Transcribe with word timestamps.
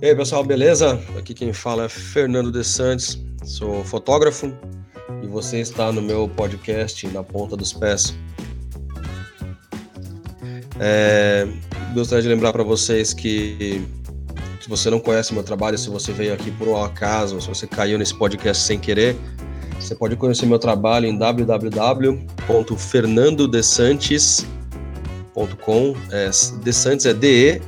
E 0.00 0.06
aí, 0.06 0.14
pessoal, 0.14 0.44
beleza? 0.44 1.00
Aqui 1.18 1.34
quem 1.34 1.52
fala 1.52 1.84
é 1.84 1.88
Fernando 1.88 2.52
De 2.52 2.64
Santos, 2.64 3.22
sou 3.44 3.84
fotógrafo 3.84 4.52
e 5.22 5.26
você 5.26 5.60
está 5.60 5.92
no 5.92 6.00
meu 6.00 6.28
podcast 6.28 7.06
Na 7.08 7.22
Ponta 7.22 7.56
dos 7.56 7.72
Pés. 7.72 8.14
É, 10.80 11.46
gostaria 11.94 12.22
de 12.22 12.28
lembrar 12.28 12.52
para 12.52 12.62
vocês 12.62 13.12
que 13.12 13.86
se 14.60 14.68
você 14.68 14.90
não 14.90 15.00
conhece 15.00 15.34
meu 15.34 15.42
trabalho, 15.42 15.76
se 15.76 15.90
você 15.90 16.12
veio 16.12 16.32
aqui 16.32 16.50
por 16.50 16.68
um 16.68 16.76
acaso, 16.76 17.40
se 17.40 17.48
você 17.48 17.66
caiu 17.66 17.98
nesse 17.98 18.14
podcast 18.14 18.62
sem 18.62 18.78
querer, 18.78 19.16
você 19.80 19.94
pode 19.94 20.16
conhecer 20.16 20.46
meu 20.46 20.58
trabalho 20.58 21.06
em 21.06 21.18
www.fernandodesantis.com. 25.38 25.94
É, 26.10 26.30
Desantis 26.62 27.06
é 27.06 27.14
D-E-S-A-N-T-I-S. 27.14 27.66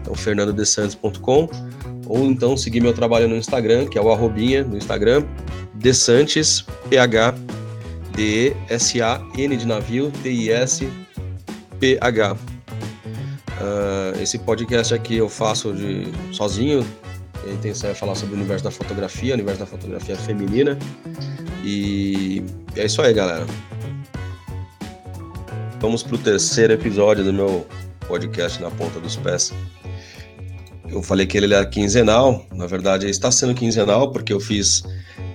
Então, 0.00 0.14
fernandodesantis.com. 0.14 1.48
Ou 2.06 2.26
então 2.26 2.54
seguir 2.56 2.80
meu 2.80 2.92
trabalho 2.92 3.28
no 3.28 3.36
Instagram, 3.36 3.86
que 3.86 3.96
é 3.98 4.00
o 4.00 4.12
arrobinha 4.12 4.62
no 4.62 4.76
Instagram, 4.76 5.24
Desantis, 5.74 6.66
P-H, 6.90 7.34
D-E-S-A-N 8.14 9.56
de 9.56 9.66
navio, 9.66 10.12
T-I-S, 10.22 10.86
P-H. 11.80 12.34
Uh, 12.34 14.20
esse 14.20 14.38
podcast 14.38 14.92
aqui 14.92 15.16
eu 15.16 15.30
faço 15.30 15.72
de 15.72 16.08
sozinho, 16.32 16.84
a 17.46 17.50
intenção 17.50 17.88
é 17.88 17.94
falar 17.94 18.14
sobre 18.16 18.34
o 18.34 18.38
universo 18.38 18.64
da 18.64 18.70
fotografia, 18.70 19.32
o 19.32 19.34
universo 19.34 19.60
da 19.60 19.66
fotografia 19.66 20.16
feminina. 20.16 20.78
E 21.64 22.42
é 22.76 22.84
isso 22.84 23.00
aí, 23.00 23.14
galera. 23.14 23.46
Vamos 25.84 26.02
para 26.02 26.14
o 26.14 26.18
terceiro 26.18 26.72
episódio 26.72 27.22
do 27.22 27.30
meu 27.30 27.66
podcast 28.08 28.58
Na 28.58 28.70
Ponta 28.70 28.98
dos 28.98 29.16
Pés. 29.16 29.52
Eu 30.88 31.02
falei 31.02 31.26
que 31.26 31.36
ele 31.36 31.52
era 31.52 31.66
quinzenal, 31.66 32.46
na 32.54 32.66
verdade 32.66 33.06
está 33.06 33.30
sendo 33.30 33.52
quinzenal, 33.52 34.10
porque 34.10 34.32
eu 34.32 34.40
fiz 34.40 34.82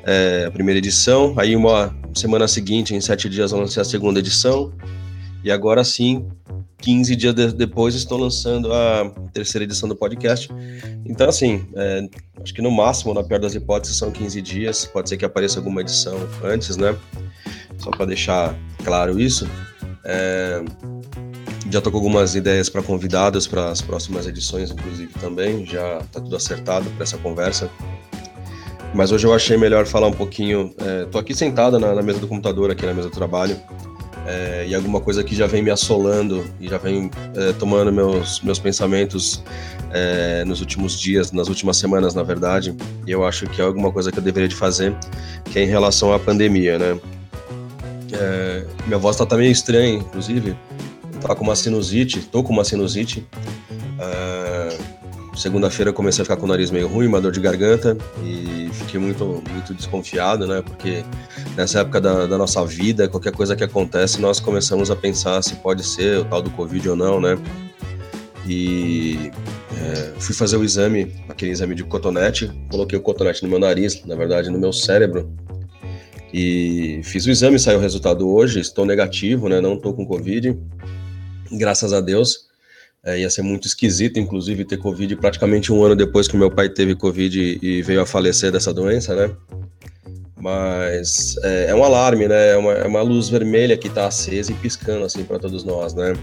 é, 0.03 0.45
a 0.47 0.51
primeira 0.51 0.79
edição, 0.79 1.35
aí 1.37 1.55
uma 1.55 1.95
semana 2.15 2.47
seguinte, 2.47 2.95
em 2.95 2.99
sete 2.99 3.29
dias, 3.29 3.51
eu 3.51 3.59
lancei 3.59 3.79
a 3.79 3.85
segunda 3.85 4.17
edição, 4.17 4.73
e 5.43 5.51
agora 5.51 5.83
sim, 5.83 6.27
15 6.79 7.15
dias 7.15 7.35
de, 7.35 7.53
depois 7.53 7.93
estou 7.93 8.17
lançando 8.17 8.73
a 8.73 9.07
terceira 9.31 9.65
edição 9.65 9.87
do 9.87 9.95
podcast. 9.95 10.49
Então, 11.05 11.29
assim, 11.29 11.63
é, 11.75 12.09
acho 12.41 12.55
que 12.55 12.61
no 12.63 12.71
máximo, 12.71 13.13
na 13.13 13.23
pior 13.23 13.39
das 13.39 13.53
hipóteses, 13.53 13.97
são 13.97 14.09
15 14.09 14.41
dias. 14.41 14.83
Pode 14.85 15.09
ser 15.09 15.17
que 15.17 15.25
apareça 15.25 15.59
alguma 15.59 15.81
edição 15.81 16.17
antes, 16.43 16.75
né? 16.75 16.97
Só 17.77 17.91
para 17.91 18.07
deixar 18.07 18.57
claro 18.83 19.19
isso. 19.19 19.47
É, 20.03 20.63
já 21.69 21.79
estou 21.79 21.91
com 21.91 21.97
algumas 21.97 22.35
ideias 22.35 22.69
para 22.69 22.81
convidados 22.81 23.47
para 23.47 23.69
as 23.69 23.81
próximas 23.81 24.25
edições, 24.27 24.71
inclusive 24.71 25.13
também. 25.19 25.65
Já 25.65 25.99
está 25.99 26.19
tudo 26.19 26.35
acertado 26.35 26.89
para 26.91 27.03
essa 27.03 27.17
conversa. 27.17 27.69
Mas 28.93 29.11
hoje 29.11 29.27
eu 29.27 29.33
achei 29.33 29.55
melhor 29.55 29.85
falar 29.85 30.07
um 30.07 30.13
pouquinho. 30.13 30.73
É, 30.79 31.17
aqui 31.17 31.35
sentada 31.35 31.77
na, 31.77 31.93
na 31.93 32.01
mesa 32.01 32.19
do 32.19 32.27
computador, 32.27 32.71
aqui 32.71 32.85
na 32.85 32.93
mesa 32.93 33.09
do 33.09 33.15
trabalho 33.15 33.59
é, 34.29 34.65
e 34.67 34.75
alguma 34.75 35.01
coisa 35.01 35.23
que 35.23 35.35
já 35.35 35.47
vem 35.47 35.63
me 35.63 35.71
assolando 35.71 36.45
e 36.59 36.67
já 36.67 36.77
vem 36.77 37.09
é, 37.35 37.51
tomando 37.53 37.91
meus, 37.91 38.41
meus 38.41 38.59
pensamentos 38.59 39.43
é, 39.91 40.43
nos 40.45 40.59
últimos 40.59 40.99
dias, 40.99 41.31
nas 41.31 41.47
últimas 41.47 41.77
semanas, 41.77 42.13
na 42.13 42.21
verdade, 42.21 42.75
e 43.07 43.11
eu 43.11 43.25
acho 43.25 43.47
que 43.47 43.59
é 43.59 43.65
alguma 43.65 43.91
coisa 43.91 44.11
que 44.11 44.19
eu 44.19 44.23
deveria 44.23 44.47
de 44.47 44.55
fazer, 44.55 44.95
que 45.45 45.57
é 45.57 45.63
em 45.63 45.67
relação 45.67 46.13
à 46.13 46.19
pandemia, 46.19 46.77
né? 46.77 46.99
É, 48.13 48.65
minha 48.85 48.97
voz 48.97 49.15
tá, 49.15 49.25
tá 49.25 49.37
meio 49.37 49.51
estranha, 49.51 49.95
inclusive, 49.95 50.55
eu 51.13 51.19
tava 51.19 51.35
com 51.35 51.43
uma 51.43 51.55
sinusite, 51.55 52.21
tô 52.21 52.43
com 52.43 52.53
uma 52.53 52.63
sinusite, 52.63 53.27
é, 53.99 54.77
segunda-feira 55.35 55.93
comecei 55.93 56.21
a 56.21 56.25
ficar 56.25 56.37
com 56.37 56.45
o 56.45 56.49
nariz 56.49 56.69
meio 56.69 56.87
ruim, 56.87 57.07
uma 57.07 57.21
dor 57.21 57.31
de 57.31 57.39
garganta, 57.39 57.97
e 58.23 58.69
fiquei 58.73 58.99
muito, 58.99 59.41
muito 59.51 59.73
desconfiado, 59.73 60.45
né? 60.45 60.61
Porque 60.61 61.03
nessa 61.55 61.79
época 61.79 62.01
da, 62.01 62.25
da, 62.25 62.37
nossa 62.37 62.65
vida, 62.65 63.07
qualquer 63.07 63.31
coisa 63.31 63.55
que 63.55 63.63
acontece, 63.63 64.19
nós 64.19 64.39
começamos 64.39 64.91
a 64.91 64.95
pensar 64.95 65.41
se 65.41 65.55
pode 65.55 65.83
ser 65.83 66.19
o 66.19 66.25
tal 66.25 66.41
do 66.41 66.49
Covid 66.51 66.89
ou 66.89 66.95
não, 66.95 67.21
né? 67.21 67.37
E 68.45 69.31
é, 69.77 70.13
fui 70.19 70.33
fazer 70.35 70.57
o 70.57 70.63
exame, 70.63 71.13
aquele 71.29 71.51
exame 71.51 71.75
de 71.75 71.83
cotonete, 71.83 72.51
coloquei 72.69 72.97
o 72.97 73.01
cotonete 73.01 73.43
no 73.43 73.49
meu 73.49 73.59
nariz, 73.59 74.03
na 74.05 74.15
verdade 74.15 74.49
no 74.49 74.59
meu 74.59 74.73
cérebro, 74.73 75.31
e 76.33 77.01
fiz 77.03 77.25
o 77.25 77.31
exame, 77.31 77.59
saiu 77.59 77.79
o 77.79 77.81
resultado 77.81 78.29
hoje, 78.29 78.59
estou 78.59 78.85
negativo, 78.85 79.49
né? 79.49 79.59
Não 79.59 79.75
estou 79.75 79.93
com 79.93 80.05
Covid, 80.05 80.57
graças 81.51 81.93
a 81.93 82.01
Deus. 82.01 82.47
É, 83.03 83.19
ia 83.19 83.29
ser 83.29 83.41
muito 83.41 83.65
esquisito, 83.65 84.19
inclusive, 84.19 84.65
ter 84.65 84.77
Covid 84.77 85.15
praticamente 85.15 85.71
um 85.71 85.83
ano 85.83 85.95
depois 85.95 86.27
que 86.27 86.35
meu 86.35 86.51
pai 86.51 86.67
teve 86.69 86.95
Covid 86.95 87.59
e 87.61 87.81
veio 87.81 88.01
a 88.01 88.05
falecer 88.05 88.51
dessa 88.51 88.73
doença, 88.73 89.15
né? 89.15 89.33
Mas 90.39 91.35
é, 91.43 91.67
é 91.69 91.75
um 91.75 91.83
alarme, 91.83 92.27
né? 92.27 92.51
É 92.51 92.57
uma, 92.57 92.73
é 92.73 92.87
uma 92.87 93.01
luz 93.01 93.29
vermelha 93.29 93.77
que 93.77 93.87
está 93.87 94.07
acesa 94.07 94.51
e 94.51 94.55
piscando, 94.55 95.05
assim, 95.05 95.23
para 95.23 95.39
todos 95.39 95.63
nós, 95.63 95.93
né? 95.93 96.13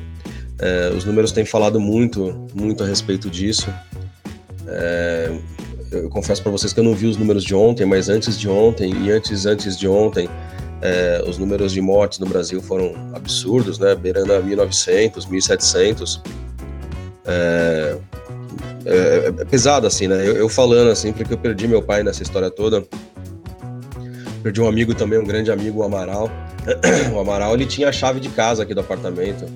É, 0.59 0.91
os 0.97 1.05
números 1.05 1.33
têm 1.33 1.44
falado 1.44 1.81
muito, 1.81 2.47
muito 2.55 2.84
a 2.84 2.87
respeito 2.87 3.28
disso. 3.28 3.73
Eu 5.91 6.08
confesso 6.08 6.42
para 6.42 6.50
vocês 6.50 6.72
que 6.72 6.80
eu 6.80 6.84
não 6.84 6.94
vi 6.94 7.06
os 7.06 7.16
números 7.16 7.44
de 7.44 7.54
ontem, 7.54 7.86
mas 7.86 8.08
antes 8.08 8.38
de 8.38 8.48
ontem 8.48 8.92
e 9.04 9.10
antes 9.10 9.47
antes 9.47 9.78
de 9.78 9.86
ontem, 9.86 10.28
é, 10.82 11.22
os 11.26 11.38
números 11.38 11.72
de 11.72 11.80
mortes 11.80 12.19
no 12.19 12.26
Brasil 12.26 12.60
foram 12.60 12.94
absurdos, 13.14 13.78
né? 13.78 13.94
Beirando 13.94 14.32
a 14.32 14.41
1.900, 14.41 15.28
1.700. 15.28 16.20
É, 17.25 17.96
é, 18.84 19.32
é, 19.41 19.44
pesado, 19.44 19.86
assim, 19.86 20.06
né? 20.06 20.16
Eu, 20.26 20.36
eu, 20.36 20.48
falando, 20.48 20.91
assim, 20.91 21.12
porque 21.12 21.34
eu 21.34 21.38
perdi 21.38 21.66
meu 21.66 21.82
pai 21.82 22.02
nessa 22.02 22.22
história 22.22 22.50
toda. 22.50 22.84
Perdi 24.42 24.60
um 24.60 24.69
amigo 24.69 24.94
também, 24.94 25.19
um 25.19 25.25
grande 25.25 25.50
amigo, 25.50 25.80
o 25.80 25.82
Amaral. 25.82 26.30
O 27.14 27.20
Amaral, 27.20 27.54
ele 27.54 27.64
tinha 27.64 27.88
a 27.88 27.92
chave 27.92 28.19
de 28.19 28.28
casa 28.28 28.64
aqui 28.64 28.75
do 28.75 28.80
apartamento. 28.80 29.46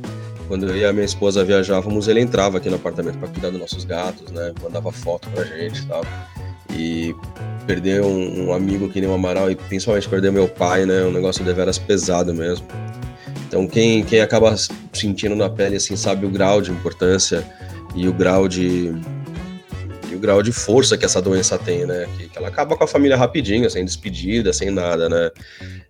Quando 0.51 0.67
eu 0.67 0.77
e 0.77 0.85
a 0.85 0.93
minha 0.93 1.05
esposa 1.05 1.45
viajávamos, 1.45 2.09
ele 2.09 2.19
entrava 2.19 2.59
aqui 2.59 2.69
no 2.69 2.75
apartamento 2.75 3.19
para 3.19 3.29
cuidar 3.29 3.51
dos 3.51 3.61
nossos 3.61 3.85
gatos, 3.85 4.33
né? 4.33 4.53
Mandava 4.61 4.91
foto 4.91 5.31
pra 5.31 5.45
gente 5.45 5.81
e 5.81 5.87
tal. 5.87 6.05
E 6.73 7.15
perder 7.69 8.03
um, 8.03 8.49
um, 8.49 8.53
amigo 8.53 8.89
que 8.89 9.01
nem 9.01 9.09
o 9.09 9.13
Amaral, 9.13 9.49
e 9.49 9.55
principalmente 9.55 10.09
perder 10.09 10.33
meu 10.33 10.49
pai, 10.49 10.85
né? 10.85 11.05
Um 11.05 11.13
negócio 11.13 11.45
deveras 11.45 11.79
pesado 11.79 12.35
mesmo. 12.35 12.67
Então, 13.47 13.65
quem, 13.69 14.03
quem 14.03 14.21
acaba 14.21 14.53
sentindo 14.93 15.37
na 15.37 15.49
pele, 15.49 15.77
assim, 15.77 15.95
sabe 15.95 16.27
o 16.27 16.29
grau 16.29 16.61
de 16.61 16.73
importância 16.73 17.47
e 17.95 18.09
o 18.09 18.13
grau 18.13 18.49
de 18.49 18.93
grau 20.21 20.43
de 20.43 20.53
força 20.53 20.97
que 20.97 21.05
essa 21.05 21.21
doença 21.21 21.59
tem, 21.59 21.87
né? 21.87 22.07
Que, 22.17 22.29
que, 22.29 22.39
ela 22.39 22.49
acaba 22.49 22.77
com 22.77 22.85
a 22.85 22.87
família 22.87 23.17
rapidinho, 23.17 23.69
sem 23.71 23.85
despedida, 23.85 24.53
sem 24.53 24.71
nada, 24.71 25.09
né? 25.09 25.31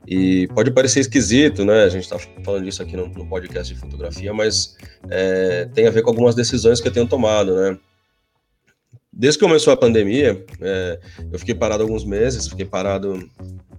E 0.07 0.49
pode 0.55 0.71
parecer 0.71 1.01
esquisito, 1.01 1.65
né? 1.65 1.85
A 1.85 1.89
gente 1.89 2.09
tá 2.09 2.19
falando 2.45 2.65
disso 2.65 2.83
aqui 2.83 2.97
no, 2.97 3.09
no 3.09 3.27
podcast 3.27 3.75
de 3.75 3.79
fotografia, 3.79 4.33
mas 4.33 4.77
é, 5.11 5.69
tem 5.75 5.87
a 5.87 5.91
ver 5.91 6.03
com 6.03 6.11
algumas 6.11 6.35
decisões 6.35 6.81
que 6.81 6.89
eu 6.89 6.93
tenho 6.93 7.07
tomado, 7.07 7.55
né? 7.55 7.79
Desde 9.13 9.39
que 9.39 9.45
começou 9.45 9.73
a 9.73 9.77
pandemia, 9.77 10.45
é, 10.61 11.01
eu 11.33 11.39
fiquei 11.39 11.55
parado 11.55 11.83
alguns 11.83 12.05
meses, 12.05 12.47
fiquei 12.49 12.65
parado 12.65 13.29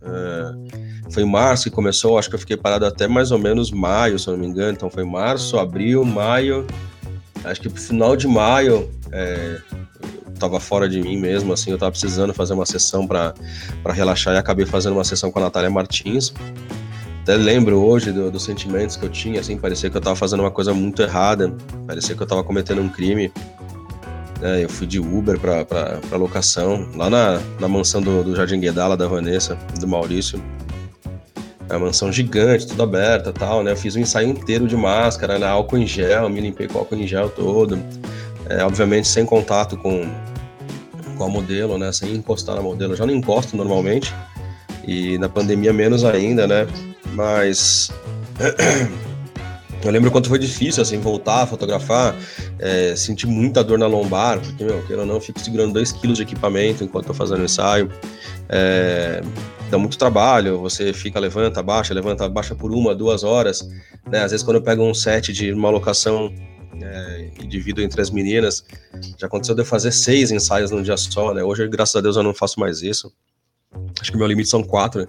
é, 0.01 1.11
foi 1.11 1.23
em 1.23 1.29
março 1.29 1.65
que 1.65 1.69
começou, 1.69 2.17
acho 2.17 2.29
que 2.29 2.35
eu 2.35 2.39
fiquei 2.39 2.57
parado 2.57 2.85
até 2.85 3.07
mais 3.07 3.31
ou 3.31 3.37
menos 3.37 3.71
maio, 3.71 4.17
se 4.17 4.27
eu 4.27 4.33
não 4.33 4.39
me 4.39 4.47
engano. 4.47 4.71
Então 4.71 4.89
foi 4.89 5.03
março, 5.03 5.59
abril, 5.59 6.03
maio. 6.03 6.65
Acho 7.43 7.61
que 7.61 7.69
pro 7.69 7.81
final 7.81 8.15
de 8.15 8.27
maio 8.27 8.89
é, 9.11 9.59
tava 10.41 10.59
fora 10.59 10.89
de 10.89 10.99
mim 10.99 11.17
mesmo, 11.17 11.53
assim, 11.53 11.71
eu 11.71 11.77
tava 11.77 11.91
precisando 11.91 12.33
fazer 12.33 12.53
uma 12.53 12.65
sessão 12.65 13.05
para 13.07 13.33
relaxar 13.85 14.33
e 14.33 14.37
acabei 14.37 14.65
fazendo 14.65 14.93
uma 14.93 15.03
sessão 15.03 15.31
com 15.31 15.39
a 15.39 15.43
Natália 15.43 15.69
Martins. 15.69 16.33
Até 17.21 17.35
lembro 17.35 17.77
hoje 17.77 18.11
do, 18.11 18.31
dos 18.31 18.43
sentimentos 18.43 18.95
que 18.95 19.05
eu 19.05 19.09
tinha, 19.09 19.39
assim, 19.39 19.55
parecia 19.57 19.89
que 19.89 19.95
eu 19.95 20.01
tava 20.01 20.15
fazendo 20.15 20.39
uma 20.39 20.49
coisa 20.49 20.73
muito 20.73 21.03
errada, 21.03 21.55
parecia 21.85 22.15
que 22.15 22.21
eu 22.21 22.27
tava 22.27 22.43
cometendo 22.43 22.81
um 22.81 22.89
crime. 22.89 23.31
É, 24.41 24.63
eu 24.63 24.69
fui 24.69 24.87
de 24.87 24.99
Uber 24.99 25.39
para 25.39 26.17
locação, 26.17 26.89
lá 26.95 27.11
na, 27.11 27.39
na 27.59 27.67
mansão 27.67 28.01
do, 28.01 28.23
do 28.23 28.35
Jardim 28.35 28.59
Guedala, 28.59 28.97
da 28.97 29.07
Vanessa, 29.07 29.55
do 29.79 29.87
Maurício. 29.87 30.43
É 31.69 31.77
uma 31.77 31.85
mansão 31.85 32.11
gigante, 32.11 32.65
tudo 32.65 32.81
aberta 32.81 33.31
tal, 33.31 33.63
né? 33.63 33.71
Eu 33.71 33.77
fiz 33.77 33.95
um 33.95 33.99
ensaio 33.99 34.27
inteiro 34.27 34.67
de 34.67 34.75
máscara, 34.75 35.37
né? 35.37 35.47
álcool 35.47 35.77
em 35.77 35.85
gel, 35.85 36.27
me 36.27 36.41
limpei 36.41 36.67
com 36.67 36.79
álcool 36.79 36.95
em 36.95 37.07
gel 37.07 37.29
todo. 37.29 37.79
É, 38.49 38.63
obviamente 38.65 39.07
sem 39.07 39.25
contato 39.25 39.77
com, 39.77 40.09
com 41.21 41.25
a 41.25 41.29
modelo, 41.29 41.77
né? 41.77 41.91
Sem 41.91 42.15
encostar 42.15 42.55
na 42.55 42.63
modelo. 42.63 42.93
Eu 42.93 42.97
já 42.97 43.05
não 43.05 43.13
encosto 43.13 43.55
normalmente. 43.55 44.11
E 44.87 45.19
na 45.19 45.29
pandemia 45.29 45.71
menos 45.71 46.03
ainda, 46.03 46.47
né? 46.47 46.67
Mas 47.13 47.91
eu 49.85 49.91
lembro 49.91 50.09
quanto 50.09 50.27
foi 50.27 50.39
difícil, 50.39 50.81
assim, 50.81 50.99
voltar 50.99 51.43
a 51.43 51.45
fotografar, 51.45 52.15
é, 52.57 52.95
senti 52.95 53.27
muita 53.27 53.63
dor 53.63 53.77
na 53.77 53.85
lombar, 53.85 54.39
porque, 54.39 54.63
meu, 54.63 54.81
queira 54.87 55.03
ou 55.03 55.07
não, 55.07 55.15
eu 55.15 55.21
fico 55.21 55.39
segurando 55.39 55.73
2 55.73 55.91
quilos 55.91 56.17
de 56.17 56.23
equipamento 56.23 56.83
enquanto 56.83 57.05
tô 57.05 57.13
fazendo 57.13 57.43
ensaio. 57.43 57.91
É, 58.49 59.21
dá 59.69 59.77
muito 59.77 59.99
trabalho, 59.99 60.57
você 60.57 60.91
fica, 60.91 61.19
levanta, 61.19 61.61
baixa, 61.61 61.93
levanta, 61.93 62.27
baixa 62.27 62.55
por 62.55 62.71
uma, 62.71 62.95
duas 62.95 63.23
horas, 63.23 63.69
né? 64.09 64.23
Às 64.23 64.31
vezes 64.31 64.43
quando 64.43 64.57
eu 64.57 64.63
pego 64.63 64.83
um 64.83 64.93
set 64.93 65.31
de 65.31 65.53
uma 65.53 65.69
locação 65.69 66.33
é, 66.83 67.31
e 67.41 67.47
divido 67.47 67.81
entre 67.81 68.01
as 68.01 68.09
meninas, 68.09 68.63
já 69.17 69.27
aconteceu 69.27 69.55
de 69.55 69.61
eu 69.61 69.65
fazer 69.65 69.91
seis 69.91 70.31
ensaios 70.31 70.71
num 70.71 70.81
dia 70.81 70.97
só, 70.97 71.33
né? 71.33 71.43
Hoje, 71.43 71.67
graças 71.67 71.95
a 71.95 72.01
Deus, 72.01 72.15
eu 72.15 72.23
não 72.23 72.33
faço 72.33 72.59
mais 72.59 72.81
isso. 72.81 73.11
Acho 74.01 74.11
que 74.11 74.17
meu 74.17 74.27
limite 74.27 74.49
são 74.49 74.63
quatro, 74.63 75.07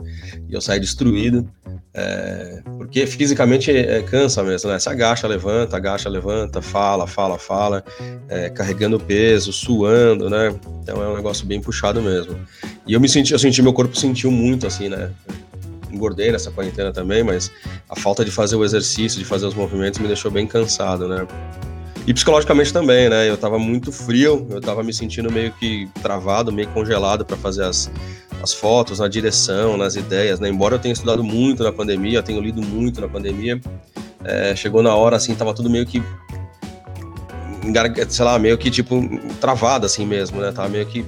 e 0.48 0.54
eu 0.54 0.60
saio 0.60 0.80
destruído. 0.80 1.48
É, 1.94 2.62
porque 2.78 3.06
fisicamente 3.06 3.70
é, 3.70 4.02
cansa 4.02 4.42
mesmo, 4.42 4.70
né? 4.70 4.78
Se 4.78 4.88
agacha, 4.88 5.26
levanta, 5.26 5.76
agacha, 5.76 6.08
levanta, 6.08 6.62
fala, 6.62 7.06
fala, 7.06 7.38
fala, 7.38 7.84
é, 8.28 8.48
carregando 8.48 8.98
peso, 8.98 9.52
suando, 9.52 10.30
né? 10.30 10.54
Então 10.82 11.02
é 11.02 11.08
um 11.08 11.16
negócio 11.16 11.44
bem 11.44 11.60
puxado 11.60 12.00
mesmo. 12.00 12.38
E 12.86 12.94
eu 12.94 13.00
me 13.00 13.08
senti, 13.08 13.32
eu 13.32 13.38
senti, 13.38 13.60
meu 13.60 13.72
corpo 13.72 13.96
sentiu 13.96 14.30
muito 14.30 14.66
assim, 14.66 14.88
né? 14.88 15.10
Engordei 15.90 16.32
nessa 16.32 16.50
quarentena 16.50 16.92
também, 16.92 17.22
mas 17.22 17.50
a 17.88 17.96
falta 17.96 18.24
de 18.24 18.30
fazer 18.30 18.56
o 18.56 18.64
exercício, 18.64 19.18
de 19.18 19.24
fazer 19.24 19.44
os 19.44 19.54
movimentos 19.54 20.00
me 20.00 20.06
deixou 20.06 20.30
bem 20.30 20.46
cansado, 20.46 21.06
né? 21.06 21.26
E 22.06 22.12
psicologicamente 22.12 22.72
também, 22.72 23.08
né? 23.08 23.28
Eu 23.28 23.36
tava 23.36 23.58
muito 23.58 23.92
frio, 23.92 24.46
eu 24.50 24.60
tava 24.60 24.82
me 24.82 24.92
sentindo 24.92 25.30
meio 25.30 25.52
que 25.52 25.88
travado, 26.02 26.50
meio 26.50 26.68
congelado 26.68 27.24
para 27.24 27.36
fazer 27.36 27.64
as, 27.64 27.90
as 28.42 28.52
fotos, 28.52 28.98
na 28.98 29.06
direção, 29.06 29.76
nas 29.76 29.94
ideias, 29.94 30.40
né? 30.40 30.48
Embora 30.48 30.74
eu 30.74 30.78
tenha 30.78 30.92
estudado 30.92 31.22
muito 31.22 31.62
na 31.62 31.70
pandemia, 31.70 32.22
tenho 32.22 32.40
lido 32.40 32.60
muito 32.60 33.00
na 33.00 33.08
pandemia, 33.08 33.60
é, 34.24 34.54
chegou 34.56 34.82
na 34.82 34.94
hora, 34.94 35.16
assim, 35.16 35.34
tava 35.34 35.54
tudo 35.54 35.70
meio 35.70 35.86
que 35.86 36.02
sei 38.08 38.24
lá, 38.24 38.38
meio 38.40 38.58
que 38.58 38.70
tipo 38.70 39.00
travado 39.40 39.86
assim 39.86 40.04
mesmo, 40.04 40.40
né? 40.40 40.50
Tava 40.50 40.68
meio 40.68 40.84
que 40.86 41.04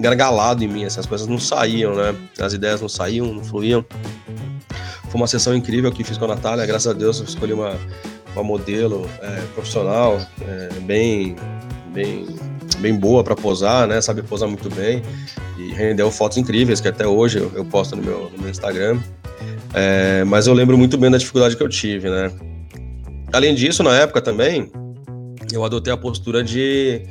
gargalado 0.00 0.64
em 0.64 0.68
mim, 0.68 0.84
assim, 0.84 0.98
as 0.98 1.06
coisas 1.06 1.28
não 1.28 1.38
saíam, 1.38 1.94
né? 1.94 2.14
As 2.40 2.52
ideias 2.52 2.80
não 2.80 2.88
saíam, 2.88 3.32
não 3.32 3.44
fluíam. 3.44 3.84
Foi 5.08 5.20
uma 5.20 5.28
sessão 5.28 5.54
incrível 5.54 5.90
que 5.92 6.02
fiz 6.02 6.18
com 6.18 6.24
a 6.24 6.28
Natália, 6.28 6.66
graças 6.66 6.88
a 6.88 6.92
Deus 6.92 7.18
eu 7.18 7.24
escolhi 7.24 7.52
uma, 7.52 7.76
uma 8.34 8.42
modelo 8.42 9.08
é, 9.20 9.42
profissional, 9.54 10.20
é, 10.42 10.68
bem, 10.80 11.36
bem, 11.92 12.26
bem 12.78 12.96
boa 12.96 13.24
para 13.24 13.34
posar, 13.34 13.86
né? 13.86 14.00
Sabe 14.00 14.22
posar 14.22 14.48
muito 14.48 14.68
bem 14.70 15.02
e 15.58 15.72
rendeu 15.72 16.10
fotos 16.10 16.38
incríveis 16.38 16.80
que 16.80 16.88
até 16.88 17.06
hoje 17.06 17.38
eu, 17.38 17.52
eu 17.54 17.64
posto 17.64 17.96
no 17.96 18.02
meu, 18.02 18.30
no 18.30 18.38
meu 18.38 18.50
Instagram. 18.50 19.00
É, 19.74 20.24
mas 20.24 20.46
eu 20.46 20.54
lembro 20.54 20.76
muito 20.76 20.98
bem 20.98 21.10
da 21.10 21.18
dificuldade 21.18 21.56
que 21.56 21.62
eu 21.62 21.68
tive, 21.68 22.08
né? 22.10 22.30
Além 23.32 23.54
disso, 23.54 23.82
na 23.82 23.94
época 23.96 24.20
também, 24.20 24.70
eu 25.52 25.64
adotei 25.64 25.92
a 25.92 25.96
postura 25.96 26.42
de 26.42 27.02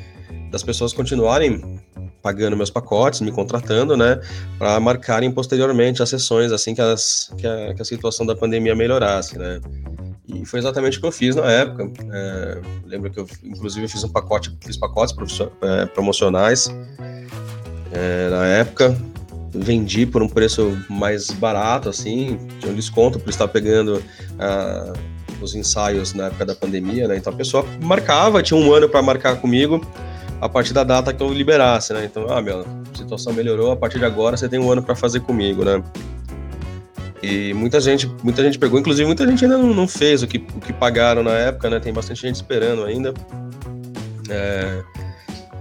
das 0.52 0.64
pessoas 0.64 0.92
continuarem 0.94 1.80
pagando 2.22 2.58
meus 2.58 2.70
pacotes, 2.70 3.22
me 3.22 3.32
contratando, 3.32 3.96
né, 3.96 4.20
para 4.58 4.80
marcarem 4.80 5.32
posteriormente 5.32 6.04
as 6.04 6.10
sessões 6.10 6.52
assim 6.52 6.76
que, 6.76 6.82
as, 6.82 7.32
que, 7.38 7.48
a, 7.48 7.74
que 7.74 7.82
a 7.82 7.86
situação 7.86 8.26
da 8.26 8.36
pandemia 8.36 8.76
melhorasse, 8.76 9.38
né. 9.38 9.62
E 10.42 10.46
foi 10.46 10.60
exatamente 10.60 10.98
o 10.98 11.02
que 11.02 11.08
eu 11.08 11.12
fiz 11.12 11.36
na 11.36 11.50
época. 11.52 11.92
É, 12.12 12.62
lembro 12.86 13.10
que 13.10 13.20
eu, 13.20 13.28
inclusive, 13.44 13.88
fiz 13.88 14.04
um 14.04 14.10
pacote, 14.10 14.56
fiz 14.62 14.78
pacotes 14.78 15.16
é, 15.62 15.86
promocionais 15.88 16.74
é, 17.92 18.30
na 18.30 18.46
época. 18.46 18.98
Vendi 19.52 20.06
por 20.06 20.22
um 20.22 20.30
preço 20.30 20.78
mais 20.90 21.32
barato, 21.32 21.90
assim, 21.90 22.38
tinha 22.60 22.72
um 22.72 22.76
desconto 22.76 23.20
por 23.20 23.30
estar 23.32 23.48
pegando 23.48 23.96
uh, 23.98 24.94
os 25.42 25.56
ensaios 25.56 26.14
na 26.14 26.28
época 26.28 26.46
da 26.46 26.54
pandemia, 26.54 27.08
né? 27.08 27.18
Então 27.18 27.34
a 27.34 27.36
pessoa 27.36 27.66
marcava, 27.82 28.44
tinha 28.44 28.60
um 28.60 28.72
ano 28.72 28.88
para 28.88 29.02
marcar 29.02 29.38
comigo 29.38 29.82
a 30.40 30.48
partir 30.48 30.72
da 30.72 30.84
data 30.84 31.12
que 31.12 31.22
eu 31.22 31.34
liberasse, 31.34 31.94
né? 31.94 32.06
Então, 32.06 32.28
ah, 32.30 32.42
meu, 32.42 32.62
a 32.62 32.98
situação 32.98 33.34
melhorou, 33.34 33.72
a 33.72 33.76
partir 33.76 33.98
de 33.98 34.06
agora 34.06 34.38
você 34.38 34.48
tem 34.48 34.60
um 34.60 34.72
ano 34.72 34.84
para 34.84 34.96
fazer 34.96 35.22
comigo, 35.22 35.66
né? 35.66 35.84
E 37.22 37.54
muita 37.54 37.82
gente, 37.82 38.10
muita 38.24 38.44
gente 38.44 38.58
pegou, 38.58 38.80
inclusive 38.80 39.06
muita 39.06 39.28
gente 39.28 39.44
ainda 39.44 39.58
não, 39.58 39.74
não, 39.74 39.88
fez 39.88 40.24
o 40.24 40.28
que, 40.28 40.38
o 40.38 40.60
que 40.60 40.72
pagaram 40.72 41.22
na 41.22 41.34
época, 41.34 41.70
né? 41.70 41.80
Tem 41.80 41.92
bastante 41.92 42.22
gente 42.22 42.36
esperando 42.36 42.86
ainda. 42.86 43.14
É... 44.30 44.84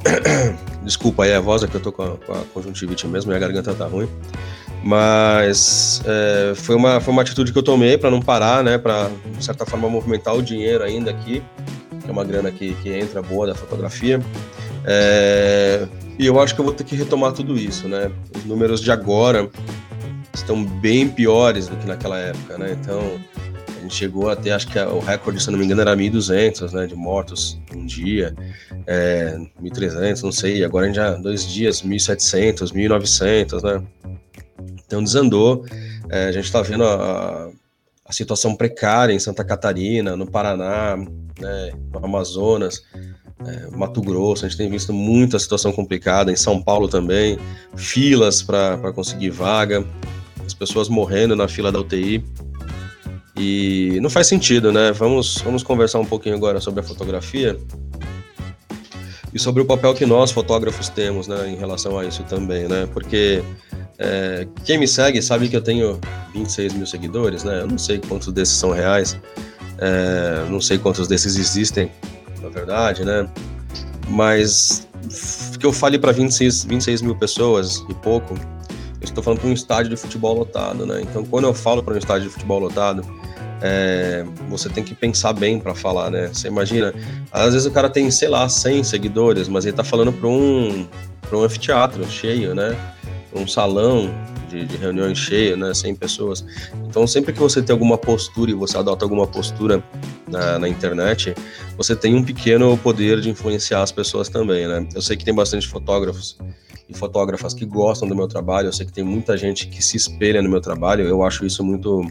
Desculpa 0.84 1.24
aí 1.24 1.34
a 1.34 1.40
voz, 1.40 1.62
é 1.62 1.66
que 1.66 1.74
eu 1.74 1.80
tô 1.80 1.90
com 1.90 2.02
a, 2.02 2.16
com 2.16 2.32
a 2.32 2.40
conjuntivite 2.54 3.06
mesmo 3.06 3.32
e 3.32 3.34
a 3.34 3.38
garganta 3.38 3.74
tá 3.74 3.86
ruim. 3.86 4.08
Mas 4.82 6.00
é, 6.06 6.54
foi, 6.54 6.76
uma, 6.76 7.00
foi 7.00 7.12
uma 7.12 7.22
atitude 7.22 7.52
que 7.52 7.58
eu 7.58 7.62
tomei 7.62 7.98
para 7.98 8.10
não 8.10 8.22
parar, 8.22 8.62
né? 8.62 8.78
Para, 8.78 9.10
de 9.36 9.44
certa 9.44 9.66
forma, 9.66 9.88
movimentar 9.88 10.36
o 10.36 10.42
dinheiro 10.42 10.84
ainda 10.84 11.10
aqui, 11.10 11.42
que 12.00 12.08
é 12.08 12.12
uma 12.12 12.24
grana 12.24 12.52
que, 12.52 12.74
que 12.74 12.90
entra 12.90 13.20
boa 13.20 13.48
da 13.48 13.54
fotografia. 13.56 14.20
É, 14.84 15.86
e 16.18 16.26
eu 16.26 16.40
acho 16.40 16.54
que 16.54 16.60
eu 16.60 16.64
vou 16.64 16.72
ter 16.72 16.84
que 16.84 16.94
retomar 16.94 17.32
tudo 17.32 17.56
isso, 17.56 17.88
né? 17.88 18.10
Os 18.36 18.44
números 18.44 18.80
de 18.80 18.92
agora 18.92 19.50
estão 20.38 20.64
bem 20.64 21.08
piores 21.08 21.68
do 21.68 21.76
que 21.76 21.86
naquela 21.86 22.18
época, 22.18 22.58
né? 22.58 22.76
Então, 22.80 23.18
a 23.78 23.80
gente 23.80 23.94
chegou 23.94 24.28
até, 24.28 24.52
acho 24.52 24.68
que 24.68 24.78
o 24.78 24.98
recorde, 24.98 25.42
se 25.42 25.50
não 25.50 25.58
me 25.58 25.64
engano, 25.64 25.80
era 25.80 25.96
1.200, 25.96 26.72
né, 26.72 26.86
de 26.86 26.94
mortos 26.94 27.58
um 27.74 27.86
dia, 27.86 28.34
é, 28.86 29.38
1.300, 29.62 30.22
não 30.22 30.32
sei, 30.32 30.64
agora 30.64 30.84
a 30.84 30.88
gente 30.88 30.96
já, 30.96 31.12
dois 31.12 31.46
dias, 31.46 31.82
1.700, 31.82 32.72
1.900, 32.72 33.62
né? 33.62 33.82
Então 34.84 35.02
desandou, 35.02 35.64
é, 36.10 36.24
a 36.26 36.32
gente 36.32 36.46
está 36.46 36.62
vendo 36.62 36.82
a, 36.84 37.50
a, 38.04 38.12
situação 38.12 38.56
precária 38.56 39.12
em 39.12 39.18
Santa 39.18 39.44
Catarina, 39.44 40.16
no 40.16 40.26
Paraná, 40.26 40.96
né, 40.96 41.72
no 41.92 42.04
Amazonas, 42.04 42.82
é, 43.46 43.76
Mato 43.76 44.00
Grosso, 44.00 44.44
a 44.44 44.48
gente 44.48 44.58
tem 44.58 44.68
visto 44.68 44.92
muita 44.92 45.38
situação 45.38 45.72
complicada, 45.72 46.32
em 46.32 46.36
São 46.36 46.60
Paulo 46.60 46.88
também, 46.88 47.38
filas 47.76 48.42
para 48.42 48.92
conseguir 48.92 49.30
vaga, 49.30 49.86
pessoas 50.58 50.88
morrendo 50.88 51.36
na 51.36 51.48
fila 51.48 51.70
da 51.70 51.78
UTI. 51.80 52.24
E 53.36 53.98
não 54.00 54.10
faz 54.10 54.26
sentido, 54.26 54.72
né? 54.72 54.90
Vamos, 54.92 55.38
vamos 55.38 55.62
conversar 55.62 56.00
um 56.00 56.04
pouquinho 56.04 56.34
agora 56.34 56.60
sobre 56.60 56.80
a 56.80 56.82
fotografia 56.82 57.56
e 59.32 59.38
sobre 59.38 59.62
o 59.62 59.64
papel 59.64 59.94
que 59.94 60.04
nós, 60.04 60.30
fotógrafos, 60.32 60.88
temos 60.88 61.28
né, 61.28 61.48
em 61.48 61.56
relação 61.56 61.98
a 61.98 62.04
isso 62.04 62.22
também, 62.24 62.66
né? 62.66 62.88
Porque 62.92 63.42
é, 63.98 64.46
quem 64.64 64.78
me 64.78 64.88
segue 64.88 65.22
sabe 65.22 65.48
que 65.48 65.56
eu 65.56 65.62
tenho 65.62 66.00
26 66.34 66.72
mil 66.74 66.86
seguidores, 66.86 67.44
né? 67.44 67.60
Eu 67.60 67.66
não 67.66 67.78
sei 67.78 67.98
quantos 67.98 68.32
desses 68.32 68.56
são 68.56 68.72
reais, 68.72 69.16
é, 69.78 70.44
não 70.50 70.60
sei 70.60 70.78
quantos 70.78 71.06
desses 71.06 71.36
existem, 71.36 71.90
na 72.42 72.48
verdade, 72.48 73.04
né? 73.04 73.28
Mas 74.08 74.88
que 75.58 75.66
eu 75.66 75.72
fale 75.72 75.98
para 75.98 76.12
26, 76.12 76.64
26 76.64 77.02
mil 77.02 77.16
pessoas 77.16 77.84
e 77.88 77.94
pouco, 77.94 78.34
estou 79.00 79.22
falando 79.22 79.40
para 79.40 79.48
um 79.48 79.52
estádio 79.52 79.90
de 79.90 79.96
futebol 79.96 80.36
lotado, 80.36 80.84
né? 80.86 81.00
Então, 81.02 81.24
quando 81.24 81.44
eu 81.44 81.54
falo 81.54 81.82
para 81.82 81.94
um 81.94 81.98
estádio 81.98 82.28
de 82.28 82.32
futebol 82.32 82.58
lotado, 82.58 83.02
é, 83.60 84.24
você 84.48 84.68
tem 84.68 84.84
que 84.84 84.94
pensar 84.94 85.32
bem 85.32 85.58
para 85.58 85.74
falar, 85.74 86.10
né? 86.10 86.28
Você 86.32 86.48
imagina, 86.48 86.94
às 87.32 87.52
vezes 87.52 87.66
o 87.66 87.70
cara 87.70 87.88
tem, 87.88 88.10
sei 88.10 88.28
lá, 88.28 88.48
100 88.48 88.84
seguidores, 88.84 89.48
mas 89.48 89.64
ele 89.64 89.76
tá 89.76 89.84
falando 89.84 90.12
para 90.12 90.28
um, 90.28 90.86
um 91.32 91.42
anfiteatro 91.42 92.08
cheio, 92.10 92.54
né? 92.54 92.76
Um 93.34 93.46
salão 93.46 94.10
de, 94.48 94.64
de 94.64 94.76
reuniões 94.76 95.18
cheio, 95.18 95.56
né? 95.56 95.74
100 95.74 95.94
pessoas. 95.96 96.44
Então, 96.88 97.06
sempre 97.06 97.32
que 97.32 97.40
você 97.40 97.60
tem 97.60 97.72
alguma 97.72 97.98
postura 97.98 98.50
e 98.50 98.54
você 98.54 98.78
adota 98.78 99.04
alguma 99.04 99.26
postura 99.26 99.82
na, 100.26 100.58
na 100.58 100.68
internet, 100.68 101.34
você 101.76 101.94
tem 101.94 102.14
um 102.14 102.22
pequeno 102.22 102.76
poder 102.78 103.20
de 103.20 103.28
influenciar 103.28 103.82
as 103.82 103.92
pessoas 103.92 104.28
também, 104.28 104.66
né? 104.66 104.86
Eu 104.94 105.02
sei 105.02 105.16
que 105.16 105.24
tem 105.24 105.34
bastante 105.34 105.66
fotógrafos 105.66 106.36
e 106.88 106.96
fotógrafas 106.96 107.52
que 107.52 107.66
gostam 107.66 108.08
do 108.08 108.14
meu 108.14 108.26
trabalho. 108.26 108.68
Eu 108.68 108.72
sei 108.72 108.86
que 108.86 108.92
tem 108.92 109.04
muita 109.04 109.36
gente 109.36 109.68
que 109.68 109.82
se 109.82 109.96
espelha 109.96 110.40
no 110.40 110.48
meu 110.48 110.60
trabalho. 110.60 111.06
Eu 111.06 111.22
acho 111.22 111.44
isso 111.44 111.62
muito 111.62 112.02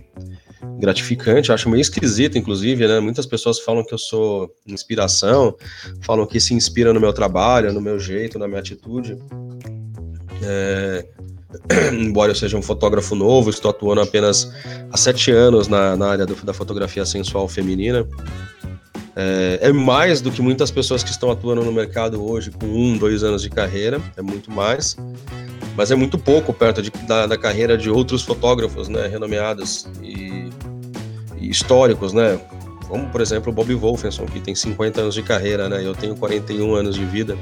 gratificante, 0.80 1.50
eu 1.50 1.56
acho 1.56 1.70
meio 1.70 1.82
esquisito, 1.82 2.38
inclusive, 2.38 2.88
né? 2.88 3.00
Muitas 3.00 3.26
pessoas 3.26 3.60
falam 3.60 3.84
que 3.84 3.94
eu 3.94 3.98
sou 3.98 4.54
inspiração, 4.66 5.56
falam 6.02 6.26
que 6.26 6.40
se 6.40 6.54
inspiram 6.54 6.94
no 6.94 7.00
meu 7.00 7.14
trabalho, 7.14 7.74
no 7.74 7.82
meu 7.82 8.00
jeito, 8.00 8.38
na 8.38 8.48
minha 8.48 8.60
atitude. 8.60 9.18
É... 10.44 11.06
Embora 11.94 12.32
eu 12.32 12.36
seja 12.36 12.58
um 12.58 12.62
fotógrafo 12.62 13.16
novo, 13.16 13.50
estou 13.50 13.72
atuando 13.72 14.02
apenas 14.02 14.52
há 14.92 14.98
sete 14.98 15.32
anos 15.32 15.68
na, 15.68 15.96
na 15.96 16.08
área 16.10 16.26
do, 16.26 16.36
da 16.36 16.54
fotografia 16.54 17.06
sensual 17.06 17.48
feminina. 17.48 18.06
É, 19.20 19.70
é, 19.70 19.74
mais 19.74 20.22
do 20.22 20.32
que 20.32 20.44
muitas 20.44 20.70
pessoas 20.70 21.04
que 21.04 21.10
estão 21.10 21.32
atuando 21.32 21.66
no 21.66 21.72
mercado 21.72 22.24
hoje 22.24 22.52
com 22.52 22.68
um, 22.68 22.96
dois 22.96 23.24
anos 23.24 23.42
de 23.42 23.50
carreira, 23.50 24.00
é 24.16 24.22
muito 24.22 24.52
mais, 24.52 24.96
mas 25.76 25.90
é 25.90 25.96
muito 25.96 26.20
pouco 26.20 26.54
perto 26.54 26.84
de, 26.84 26.92
da, 27.08 27.26
da, 27.26 27.36
carreira 27.36 27.76
de 27.76 27.90
outros 27.90 28.22
fotógrafos, 28.22 28.88
né, 28.88 29.08
renomeados 29.08 29.88
e, 30.04 30.52
e, 31.36 31.50
históricos, 31.50 32.14
né, 32.14 32.40
como 32.88 33.10
por 33.10 33.20
exemplo 33.20 33.52
o 33.52 33.56
Bob 33.56 33.74
Wolfenson, 33.74 34.28
que 34.28 34.40
tem 34.40 34.54
50 34.54 35.02
anos 35.02 35.16
de 35.16 35.24
carreira, 35.24 35.68
né, 35.68 35.84
eu 35.84 35.96
tenho 35.96 36.16
41 36.16 36.76
anos 36.76 36.94
de 36.94 37.04
vida 37.04 37.36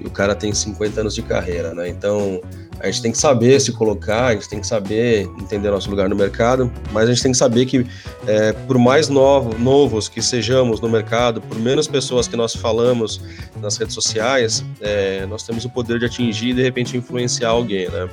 e 0.00 0.06
o 0.06 0.10
cara 0.10 0.34
tem 0.34 0.52
50 0.52 1.00
anos 1.00 1.14
de 1.14 1.22
carreira, 1.22 1.74
né, 1.74 1.88
então 1.88 2.40
a 2.80 2.86
gente 2.86 3.02
tem 3.02 3.12
que 3.12 3.18
saber 3.18 3.60
se 3.60 3.72
colocar, 3.72 4.26
a 4.26 4.32
gente 4.34 4.48
tem 4.48 4.60
que 4.60 4.66
saber 4.66 5.28
entender 5.40 5.70
nosso 5.70 5.90
lugar 5.90 6.08
no 6.08 6.14
mercado, 6.14 6.70
mas 6.92 7.08
a 7.08 7.12
gente 7.12 7.22
tem 7.22 7.32
que 7.32 7.38
saber 7.38 7.66
que, 7.66 7.84
é, 8.26 8.52
por 8.52 8.78
mais 8.78 9.08
novo, 9.08 9.58
novos 9.58 10.08
que 10.08 10.22
sejamos 10.22 10.80
no 10.80 10.88
mercado, 10.88 11.40
por 11.40 11.58
menos 11.58 11.88
pessoas 11.88 12.28
que 12.28 12.36
nós 12.36 12.54
falamos 12.54 13.20
nas 13.60 13.76
redes 13.76 13.94
sociais, 13.94 14.64
é, 14.80 15.26
nós 15.26 15.42
temos 15.42 15.64
o 15.64 15.70
poder 15.70 15.98
de 15.98 16.06
atingir 16.06 16.50
e 16.50 16.54
de 16.54 16.62
repente 16.62 16.96
influenciar 16.96 17.50
alguém, 17.50 17.88
né? 17.88 18.08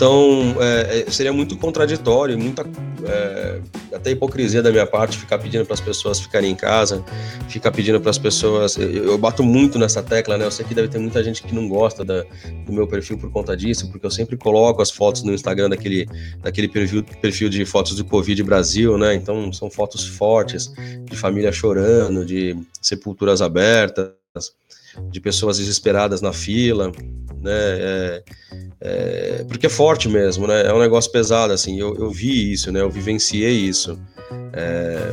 Então, 0.00 0.56
é, 0.62 1.00
é, 1.06 1.10
seria 1.10 1.30
muito 1.30 1.54
contraditório, 1.58 2.38
muita 2.38 2.64
é, 3.04 3.60
até 3.94 4.10
hipocrisia 4.12 4.62
da 4.62 4.70
minha 4.70 4.86
parte 4.86 5.18
ficar 5.18 5.38
pedindo 5.38 5.66
para 5.66 5.74
as 5.74 5.80
pessoas 5.80 6.18
ficarem 6.18 6.50
em 6.50 6.54
casa, 6.54 7.04
ficar 7.50 7.70
pedindo 7.70 8.00
para 8.00 8.08
as 8.08 8.16
pessoas. 8.16 8.78
Eu, 8.78 8.88
eu, 8.88 9.18
bato 9.18 9.42
muito 9.42 9.78
nessa 9.78 10.02
tecla, 10.02 10.38
né? 10.38 10.46
Eu 10.46 10.50
sei 10.50 10.64
que 10.64 10.74
deve 10.74 10.88
ter 10.88 10.98
muita 10.98 11.22
gente 11.22 11.42
que 11.42 11.54
não 11.54 11.68
gosta 11.68 12.02
da, 12.02 12.24
do 12.64 12.72
meu 12.72 12.88
perfil 12.88 13.18
por 13.18 13.30
conta 13.30 13.54
disso, 13.54 13.90
porque 13.90 14.06
eu 14.06 14.10
sempre 14.10 14.38
coloco 14.38 14.80
as 14.80 14.90
fotos 14.90 15.22
no 15.22 15.34
Instagram 15.34 15.68
daquele, 15.68 16.08
daquele 16.38 16.68
perfil, 16.68 17.04
perfil 17.20 17.50
de 17.50 17.66
fotos 17.66 17.94
do 17.94 18.04
Covid 18.06 18.42
Brasil, 18.42 18.96
né? 18.96 19.14
Então, 19.14 19.52
são 19.52 19.70
fotos 19.70 20.06
fortes, 20.06 20.72
de 21.04 21.14
família 21.14 21.52
chorando, 21.52 22.24
de 22.24 22.56
sepulturas 22.80 23.42
abertas, 23.42 24.14
de 25.10 25.20
pessoas 25.20 25.58
desesperadas 25.58 26.20
na 26.20 26.32
fila, 26.32 26.92
né? 27.40 27.52
É, 27.52 28.24
é, 28.80 29.44
porque 29.48 29.66
é 29.66 29.70
forte 29.70 30.08
mesmo, 30.08 30.46
né? 30.46 30.66
É 30.66 30.72
um 30.72 30.78
negócio 30.78 31.10
pesado, 31.10 31.52
assim. 31.52 31.78
Eu, 31.78 31.94
eu 31.96 32.10
vi 32.10 32.52
isso, 32.52 32.70
né? 32.72 32.80
Eu 32.80 32.90
vivenciei 32.90 33.52
isso. 33.52 33.98
É, 34.52 35.12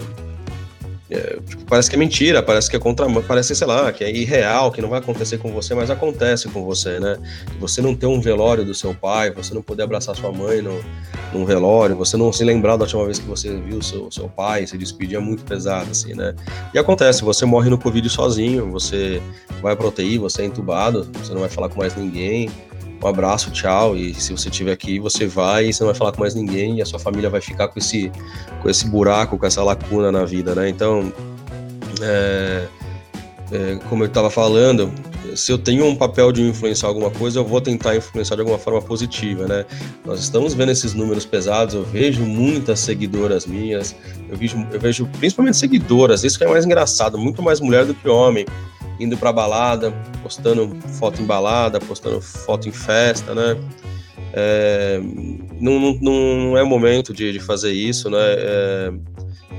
é, 1.10 1.40
parece 1.68 1.90
que 1.90 1.96
é 1.96 2.00
mentira, 2.00 2.44
parece 2.44 2.70
que 2.70 2.76
é 2.76 2.80
contra, 2.80 3.08
parece, 3.22 3.56
sei 3.56 3.66
lá, 3.66 3.92
que 3.94 4.04
é 4.04 4.12
irreal, 4.12 4.72
que 4.72 4.82
não 4.82 4.90
vai 4.90 5.00
acontecer 5.00 5.38
com 5.38 5.52
você, 5.54 5.74
mas 5.74 5.90
acontece 5.90 6.50
com 6.50 6.66
você, 6.66 7.00
né? 7.00 7.18
Você 7.60 7.82
não 7.82 7.96
ter 7.96 8.08
um 8.08 8.20
velório 8.20 8.66
do 8.66 8.74
seu 8.74 8.94
pai, 8.94 9.32
você 9.32 9.54
não 9.54 9.62
poder 9.62 9.84
abraçar 9.84 10.16
sua 10.18 10.34
mãe 10.34 10.62
no, 10.62 10.84
num 11.32 11.46
velório, 11.46 11.96
você 11.96 12.18
não 12.18 12.34
se 12.34 12.44
lembrar 12.44 12.76
da 12.76 12.84
última 12.84 13.06
vez 13.06 13.20
que 13.20 13.26
você 13.26 13.56
viu 13.56 13.82
seu, 13.82 14.12
seu 14.12 14.28
pai, 14.28 14.68
se 14.68 14.78
despedir 14.78 15.18
é 15.18 15.20
muito 15.20 15.44
pesado, 15.44 15.92
assim, 15.92 16.14
né? 16.14 16.36
E 16.74 16.78
acontece, 16.78 17.24
você 17.24 17.46
morre 17.46 17.70
no 17.70 17.78
Covid 17.78 18.10
sozinho, 18.10 18.70
você 18.70 19.22
vai 19.62 19.78
pro 19.78 19.88
UTI, 19.88 20.18
você 20.18 20.42
é 20.42 20.46
entubado, 20.46 21.10
você 21.14 21.34
não 21.34 21.40
vai 21.40 21.50
falar 21.50 21.70
com 21.70 21.80
mais 21.80 21.96
ninguém, 21.96 22.50
um 23.02 23.08
abraço, 23.08 23.52
tchau. 23.52 23.96
E 23.96 24.14
se 24.14 24.32
você 24.32 24.50
estiver 24.50 24.72
aqui, 24.72 25.00
você 25.00 25.28
vai 25.28 25.68
e 25.68 25.74
você 25.74 25.84
não 25.84 25.90
vai 25.90 25.98
falar 25.98 26.12
com 26.12 26.22
mais 26.22 26.36
ninguém 26.36 26.78
e 26.78 26.82
a 26.82 26.86
sua 26.86 27.00
família 27.00 27.30
vai 27.30 27.42
ficar 27.42 27.68
com 27.68 27.80
esse, 27.80 28.12
com 28.62 28.70
esse 28.70 28.88
buraco, 28.88 29.38
com 29.38 29.46
essa 29.46 29.64
lacuna 29.64 30.12
na 30.12 30.26
vida, 30.26 30.56
né? 30.56 30.70
Então, 30.70 31.12
é, 32.02 32.68
é, 33.52 33.80
como 33.90 34.04
eu 34.04 34.08
estava 34.08 34.30
falando, 34.30 34.92
se 35.36 35.52
eu 35.52 35.58
tenho 35.58 35.86
um 35.86 35.96
papel 35.96 36.32
de 36.32 36.42
influenciar 36.42 36.90
alguma 36.90 37.12
coisa, 37.12 37.40
eu 37.40 37.46
vou 37.46 37.62
tentar 37.62 37.96
influenciar 37.96 38.36
de 38.36 38.42
alguma 38.42 38.58
forma 38.58 38.82
positiva, 38.82 39.48
né? 39.48 39.66
Nós 40.04 40.20
estamos 40.20 40.54
vendo 40.54 40.72
esses 40.72 40.94
números 40.94 41.26
pesados, 41.26 41.76
eu 41.76 41.84
vejo 41.84 42.24
muitas 42.24 42.80
seguidoras 42.80 43.46
minhas, 43.46 43.96
eu 44.30 44.38
vejo, 44.38 44.68
eu 44.72 44.80
vejo 44.80 45.06
principalmente 45.20 45.58
seguidoras, 45.58 46.24
isso 46.24 46.38
que 46.38 46.44
é 46.44 46.48
mais 46.48 46.66
engraçado, 46.66 47.18
muito 47.18 47.42
mais 47.42 47.60
mulher 47.60 47.86
do 47.86 47.94
que 47.94 48.10
homem 48.10 48.46
indo 49.00 49.18
pra 49.18 49.32
balada, 49.32 49.92
postando 50.24 50.76
foto 51.00 51.22
em 51.22 51.26
balada, 51.26 51.80
postando 51.80 52.22
foto 52.22 52.68
em 52.68 52.72
festa, 52.72 53.34
né? 53.34 53.58
É, 54.34 55.00
não, 55.60 55.80
não, 55.80 55.94
não 56.02 56.58
é 56.58 56.64
momento 56.64 57.14
de, 57.14 57.32
de 57.32 57.40
fazer 57.40 57.72
isso, 57.72 58.10
né? 58.10 58.20
É, 58.20 58.94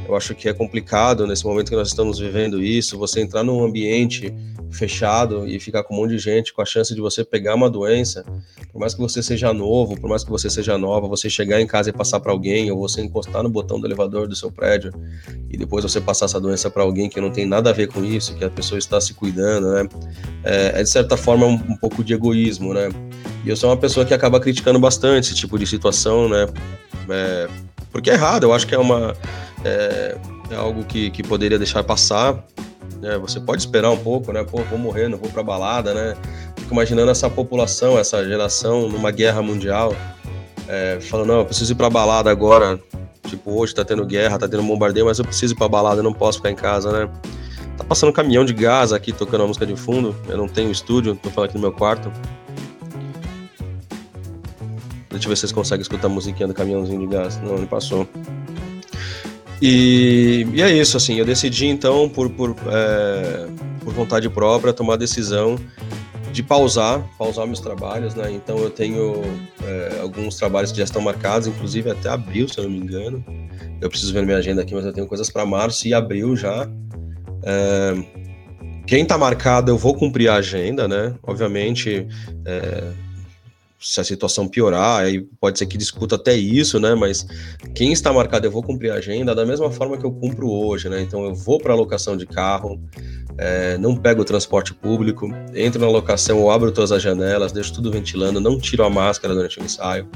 eu 0.09 0.16
acho 0.16 0.35
que 0.35 0.49
é 0.49 0.52
complicado 0.52 1.26
nesse 1.26 1.45
momento 1.45 1.68
que 1.68 1.76
nós 1.76 1.88
estamos 1.88 2.18
vivendo 2.18 2.62
isso, 2.62 2.99
você 2.99 3.21
entrar 3.21 3.42
num 3.42 3.62
ambiente 3.62 4.33
fechado 4.71 5.47
e 5.47 5.59
ficar 5.59 5.83
com 5.83 5.95
um 5.95 5.99
monte 5.99 6.11
de 6.11 6.19
gente, 6.19 6.53
com 6.53 6.63
a 6.63 6.65
chance 6.65 6.95
de 6.95 7.01
você 7.01 7.25
pegar 7.25 7.55
uma 7.55 7.71
doença, 7.71 8.25
por 8.73 8.79
mais 8.79 8.95
que 8.95 9.01
você 9.01 9.23
seja 9.23 9.53
novo, 9.53 9.99
por 9.99 10.09
mais 10.09 10.23
que 10.23 10.31
você 10.31 10.51
seja 10.51 10.77
nova, 10.77 11.09
você 11.09 11.31
chegar 11.31 11.61
em 11.61 11.67
casa 11.67 11.91
e 11.91 11.93
passar 11.93 12.21
para 12.21 12.33
alguém, 12.33 12.71
ou 12.71 12.79
você 12.79 13.03
encostar 13.03 13.43
no 13.43 13.49
botão 13.49 13.81
do 13.81 13.87
elevador 13.87 14.29
do 14.29 14.37
seu 14.37 14.51
prédio 14.51 14.93
e 15.51 15.57
depois 15.57 15.83
você 15.83 16.01
passar 16.01 16.27
essa 16.27 16.41
doença 16.41 16.71
para 16.71 16.83
alguém 16.83 17.09
que 17.09 17.21
não 17.21 17.31
tem 17.31 17.47
nada 17.47 17.71
a 17.71 17.73
ver 17.73 17.89
com 17.89 18.05
isso, 18.05 18.35
que 18.37 18.45
a 18.45 18.51
pessoa 18.51 18.79
está 18.79 19.01
se 19.01 19.15
cuidando, 19.15 19.73
né? 19.73 19.89
É, 20.45 20.81
é 20.81 20.83
de 20.83 20.91
certa 20.91 21.17
forma 21.17 21.47
um, 21.47 21.55
um 21.55 21.77
pouco 21.77 22.05
de 22.05 22.13
egoísmo, 22.15 22.75
né? 22.75 22.89
E 23.45 23.49
eu 23.49 23.57
sou 23.57 23.71
uma 23.71 23.77
pessoa 23.77 24.05
que 24.05 24.13
acaba 24.13 24.39
criticando 24.39 24.79
bastante 24.79 25.27
esse 25.27 25.35
tipo 25.35 25.59
de 25.59 25.67
situação, 25.67 26.29
né? 26.29 26.47
É, 27.09 27.49
porque 27.91 28.11
é 28.11 28.15
errado, 28.15 28.45
eu 28.45 28.53
acho 28.53 28.67
que 28.67 28.75
é 28.75 28.79
uma 28.79 29.17
é, 29.65 30.17
é 30.51 30.55
algo 30.55 30.85
que, 30.85 31.11
que 31.11 31.23
poderia 31.23 31.59
deixar 31.59 31.83
passar. 31.85 32.45
Né? 33.00 33.19
Você 33.19 33.40
pode 33.40 33.62
esperar 33.62 33.90
um 33.90 33.97
pouco, 33.97 34.33
né? 34.33 34.45
Pô, 34.45 34.62
vou 34.64 34.78
morrer, 34.78 35.09
não 35.09 35.19
vou 35.19 35.31
pra 35.31 35.43
balada, 35.43 35.95
né? 35.95 36.17
Fico 36.57 36.73
imaginando 36.75 37.11
essa 37.11 37.31
população, 37.31 37.99
essa 37.99 38.25
geração 38.25 38.88
numa 38.88 39.11
guerra 39.11 39.43
mundial, 39.43 39.95
é, 40.69 40.99
falando, 41.00 41.28
não, 41.28 41.38
eu 41.38 41.45
preciso 41.47 41.73
ir 41.73 41.76
pra 41.76 41.88
balada 41.88 42.31
agora. 42.31 42.78
Tipo, 43.26 43.52
hoje 43.61 43.75
tá 43.75 43.85
tendo 43.85 44.05
guerra, 44.07 44.38
tá 44.38 44.49
tendo 44.49 44.62
bombardeio, 44.62 45.07
mas 45.07 45.19
eu 45.19 45.25
preciso 45.25 45.55
ir 45.55 45.57
pra 45.57 45.69
balada, 45.69 46.00
eu 46.00 46.05
não 46.05 46.12
posso 46.12 46.38
ficar 46.38 46.50
em 46.50 46.57
casa, 46.57 46.93
né? 46.93 47.11
Tá 47.76 47.85
passando 47.85 48.11
um 48.11 48.12
caminhão 48.12 48.45
de 48.45 48.52
gás 48.52 48.93
aqui 48.93 49.12
tocando 49.12 49.45
a 49.45 49.47
música 49.47 49.64
de 49.64 49.76
fundo. 49.76 50.14
Eu 50.28 50.37
não 50.37 50.49
tenho 50.49 50.71
estúdio, 50.71 51.14
tô 51.14 51.31
falando 51.31 51.50
aqui 51.50 51.59
no 51.59 51.62
meu 51.62 51.73
quarto. 51.73 52.11
Deixa 55.11 55.26
eu 55.26 55.28
ver 55.31 55.37
se 55.37 55.40
vocês 55.40 55.52
conseguem 55.52 55.83
escutar 55.83 56.07
a 56.07 56.11
musiquinha 56.11 56.49
do 56.49 56.55
caminhãozinho 56.55 57.00
de 57.00 57.07
gás. 57.07 57.40
Não, 57.40 57.57
ele 57.57 57.67
passou. 57.67 58.07
E, 59.61 60.47
e, 60.53 60.62
é 60.62 60.71
isso, 60.73 60.97
assim, 60.97 61.17
eu 61.17 61.25
decidi 61.25 61.67
então, 61.67 62.09
por, 62.09 62.31
por, 62.31 62.55
é, 62.67 63.49
por 63.83 63.93
vontade 63.93 64.29
própria, 64.29 64.73
tomar 64.73 64.95
a 64.95 64.97
decisão 64.97 65.57
de 66.33 66.43
pausar, 66.43 67.03
pausar 67.19 67.47
meus 67.47 67.61
trabalhos, 67.61 68.15
né? 68.15 68.31
Então 68.31 68.59
eu 68.59 68.71
tenho 68.71 69.23
é, 69.65 69.99
alguns 70.00 70.37
trabalhos 70.37 70.71
que 70.71 70.79
já 70.79 70.85
estão 70.85 71.03
marcados, 71.03 71.49
inclusive 71.49 71.91
até 71.91 72.09
abril, 72.09 72.49
se 72.49 72.59
eu 72.59 72.65
não 72.65 72.71
me 72.71 72.79
engano. 72.79 73.25
Eu 73.81 73.88
preciso 73.88 74.12
ver 74.12 74.25
minha 74.25 74.37
agenda 74.37 74.62
aqui, 74.62 74.75
mas 74.75 74.85
eu 74.85 74.93
tenho 74.93 75.07
coisas 75.07 75.31
para 75.31 75.45
março 75.45 75.88
e 75.88 75.95
abril 75.95 76.37
já. 76.37 76.69
É, 77.43 77.95
quem 78.87 79.03
está 79.03 79.19
marcado, 79.19 79.71
eu 79.71 79.77
vou 79.77 79.95
cumprir 79.95 80.29
a 80.29 80.37
agenda, 80.37 80.87
né? 80.87 81.15
Obviamente, 81.23 82.07
é, 82.45 82.85
se 83.81 84.01
a 84.01 84.05
situação 84.05 84.49
piorar, 84.49 85.03
aí 85.03 85.21
pode 85.41 85.59
ser 85.59 85.67
que 85.67 85.79
discuta 85.79 86.17
até 86.17 86.35
isso, 86.35 86.81
né? 86.81 86.95
Mas 86.95 87.27
quem 87.75 87.93
está 87.93 88.13
marcado, 88.13 88.47
eu 88.47 88.51
vou 88.51 88.63
cumprir 88.63 88.91
a 88.91 88.95
agenda 88.95 89.35
da 89.35 89.47
mesma 89.47 89.71
forma 89.71 89.97
que 89.97 90.05
eu 90.05 90.11
cumpro 90.11 90.51
hoje, 90.51 90.89
né? 90.89 91.01
Então 91.01 91.25
eu 91.25 91.35
vou 91.35 91.59
para 91.59 91.73
a 91.73 91.77
locação 91.77 92.17
de 92.17 92.27
carro, 92.27 92.81
é, 93.37 93.79
não 93.79 93.97
pego 93.97 94.23
o 94.23 94.25
transporte 94.25 94.75
público, 94.75 95.31
entro 95.55 95.81
na 95.81 95.89
locação, 95.89 96.39
eu 96.39 96.51
abro 96.51 96.73
todas 96.73 96.91
as 96.91 97.01
janelas, 97.01 97.53
deixo 97.53 97.73
tudo 97.73 97.91
ventilando, 97.91 98.41
não 98.41 98.59
tiro 98.59 98.83
a 98.83 98.91
máscara 98.91 99.33
durante 99.33 99.61
o 99.61 99.65
ensaio, 99.65 100.09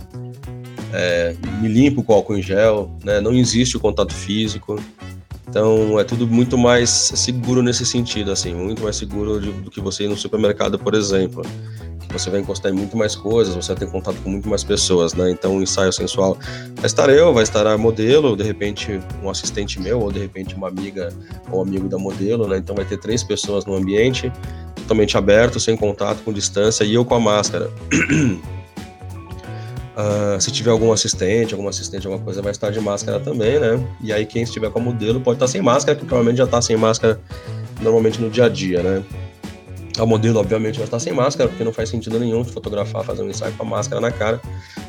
é, 0.93 1.37
me 1.61 1.69
limpo 1.69 2.03
com 2.03 2.13
álcool 2.13 2.37
em 2.37 2.43
gel, 2.43 2.91
né? 3.05 3.21
Não 3.21 3.33
existe 3.33 3.77
o 3.77 3.81
contato 3.81 4.13
físico. 4.13 4.77
Então 5.53 6.01
é 6.01 6.05
tudo 6.05 6.27
muito 6.27 6.57
mais 6.57 6.89
seguro 6.89 7.63
nesse 7.63 7.85
sentido, 7.85 8.33
assim, 8.33 8.55
muito 8.55 8.83
mais 8.83 8.97
seguro 8.97 9.39
de, 9.39 9.53
do 9.53 9.71
que 9.71 9.83
você 9.83 10.05
ir 10.05 10.09
no 10.09 10.17
supermercado, 10.17 10.79
por 10.79 10.95
exemplo 10.95 11.43
você 12.11 12.29
vai 12.29 12.41
encostar 12.41 12.71
em 12.71 12.75
muito 12.75 12.97
mais 12.97 13.15
coisas, 13.15 13.55
você 13.55 13.69
vai 13.69 13.87
ter 13.87 13.91
contato 13.91 14.17
com 14.23 14.31
muito 14.31 14.49
mais 14.49 14.63
pessoas, 14.63 15.15
né? 15.15 15.31
Então, 15.31 15.57
o 15.57 15.63
ensaio 15.63 15.91
sensual 15.93 16.37
vai 16.77 16.85
estar 16.85 17.09
eu, 17.09 17.33
vai 17.33 17.43
estar 17.43 17.67
a 17.67 17.79
modelo, 17.79 18.37
de 18.37 18.43
repente 18.43 19.01
um 19.23 19.31
assistente 19.31 19.81
meu, 19.81 20.01
ou 20.01 20.13
de 20.13 20.19
repente 20.19 20.55
uma 20.55 20.69
amiga 20.69 21.09
ou 21.51 21.63
amigo 21.63 21.89
da 21.89 21.97
modelo, 21.97 22.47
né? 22.47 22.59
Então, 22.59 22.77
vai 22.77 22.85
ter 22.85 22.99
três 22.99 23.23
pessoas 23.23 23.65
no 23.65 23.75
ambiente, 23.75 24.31
totalmente 24.77 25.17
aberto, 25.17 25.59
sem 25.59 25.75
contato, 25.75 26.23
com 26.23 26.33
distância, 26.33 26.85
e 26.85 26.93
eu 26.93 27.03
com 27.05 27.15
a 27.15 27.21
máscara. 27.21 27.71
Uh, 29.93 30.41
se 30.41 30.51
tiver 30.51 30.71
algum 30.71 30.91
assistente, 30.91 31.53
alguma 31.53 31.69
assistente, 31.69 32.07
alguma 32.07 32.25
coisa, 32.25 32.41
vai 32.41 32.51
estar 32.51 32.71
de 32.71 32.81
máscara 32.81 33.21
também, 33.21 33.61
né? 33.61 33.79
E 34.03 34.11
aí, 34.13 34.25
quem 34.25 34.43
estiver 34.43 34.71
com 34.71 34.79
a 34.79 34.83
modelo 34.83 35.21
pode 35.21 35.37
estar 35.37 35.47
sem 35.47 35.61
máscara, 35.61 35.99
que 35.99 36.05
provavelmente 36.07 36.39
já 36.39 36.45
está 36.45 36.63
sem 36.63 36.77
máscara 36.77 37.21
normalmente 37.81 38.21
no 38.21 38.31
dia 38.31 38.47
a 38.47 38.49
dia, 38.49 38.83
né? 38.83 39.05
A 39.99 40.07
modelo, 40.07 40.41
obviamente, 40.41 40.77
vai 40.77 40.87
estar 40.87 40.99
sem 40.99 41.13
máscara, 41.13 41.51
porque 41.51 41.63
não 41.63 41.73
faz 41.73 41.91
sentido 41.91 42.19
nenhum 42.19 42.43
fotografar, 42.43 43.05
fazer 43.05 43.23
um 43.23 43.29
ensaio 43.29 43.53
com 43.53 43.65
a 43.65 43.69
máscara 43.69 44.01
na 44.01 44.11
cara. 44.11 44.41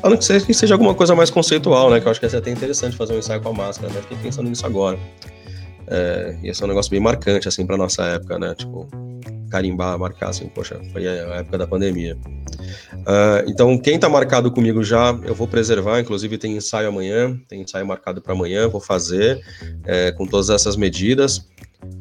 A 0.02 0.08
não 0.08 0.18
ser 0.18 0.44
que 0.46 0.54
seja 0.54 0.74
alguma 0.74 0.94
coisa 0.94 1.14
mais 1.14 1.28
conceitual, 1.28 1.90
né? 1.90 2.00
Que 2.00 2.06
eu 2.06 2.10
acho 2.10 2.18
que 2.18 2.28
ser 2.28 2.38
até 2.38 2.50
interessante 2.50 2.96
fazer 2.96 3.12
um 3.12 3.18
ensaio 3.18 3.42
com 3.42 3.50
a 3.50 3.52
máscara, 3.52 3.92
né? 3.92 4.00
Fiquei 4.00 4.16
pensando 4.16 4.48
nisso 4.48 4.64
agora. 4.64 4.98
É, 5.86 6.38
ia 6.42 6.54
ser 6.54 6.64
um 6.64 6.68
negócio 6.68 6.90
bem 6.90 7.00
marcante, 7.00 7.46
assim, 7.46 7.66
pra 7.66 7.76
nossa 7.76 8.02
época, 8.04 8.38
né? 8.38 8.54
Tipo, 8.54 8.88
carimbar, 9.54 9.96
marcar, 9.96 10.30
assim, 10.30 10.48
poxa, 10.48 10.80
foi 10.92 11.06
a 11.06 11.36
época 11.36 11.58
da 11.58 11.64
pandemia. 11.64 12.18
Uh, 12.92 13.46
então, 13.46 13.78
quem 13.78 13.96
tá 14.00 14.08
marcado 14.08 14.50
comigo 14.50 14.82
já, 14.82 15.16
eu 15.22 15.32
vou 15.32 15.46
preservar, 15.46 16.00
inclusive 16.00 16.36
tem 16.36 16.56
ensaio 16.56 16.88
amanhã, 16.88 17.38
tem 17.48 17.60
ensaio 17.60 17.86
marcado 17.86 18.20
para 18.20 18.32
amanhã, 18.32 18.66
vou 18.68 18.80
fazer 18.80 19.40
é, 19.84 20.10
com 20.10 20.26
todas 20.26 20.50
essas 20.50 20.76
medidas. 20.76 21.46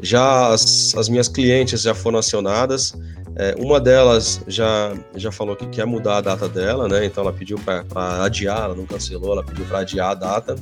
Já 0.02 0.48
as, 0.48 0.96
as 0.98 1.08
minhas 1.08 1.28
clientes 1.28 1.84
já 1.84 1.94
foram 1.94 2.18
acionadas. 2.18 2.94
É, 3.36 3.54
uma 3.60 3.80
delas 3.80 4.42
já, 4.48 4.92
já 5.16 5.32
falou 5.32 5.56
que 5.56 5.68
quer 5.68 5.86
mudar 5.86 6.18
a 6.18 6.22
data 6.22 6.50
dela, 6.50 6.88
né? 6.88 7.06
Então 7.06 7.24
ela 7.24 7.34
pediu 7.34 7.60
para 7.60 8.24
adiar, 8.24 8.64
ela 8.64 8.76
não 8.76 8.88
cancelou, 8.88 9.34
ela 9.34 9.44
pediu 9.44 9.66
para 9.66 9.80
adiar 9.80 10.10
a 10.10 10.16
data. 10.16 10.56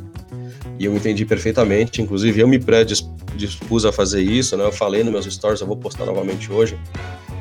E 0.82 0.86
eu 0.86 0.96
entendi 0.96 1.28
perfeitamente. 1.28 2.02
Inclusive, 2.02 2.42
eu 2.42 2.48
me 2.48 2.58
predispus 2.58 3.86
a 3.86 3.92
fazer 3.92 4.24
isso, 4.24 4.58
né? 4.58 4.66
Eu 4.66 4.72
falei 4.72 5.04
nos 5.04 5.14
meus 5.14 5.26
stories, 5.32 5.62
eu 5.62 5.68
vou 5.68 5.78
postar 5.78 6.08
novamente 6.08 6.52
hoje 6.52 6.76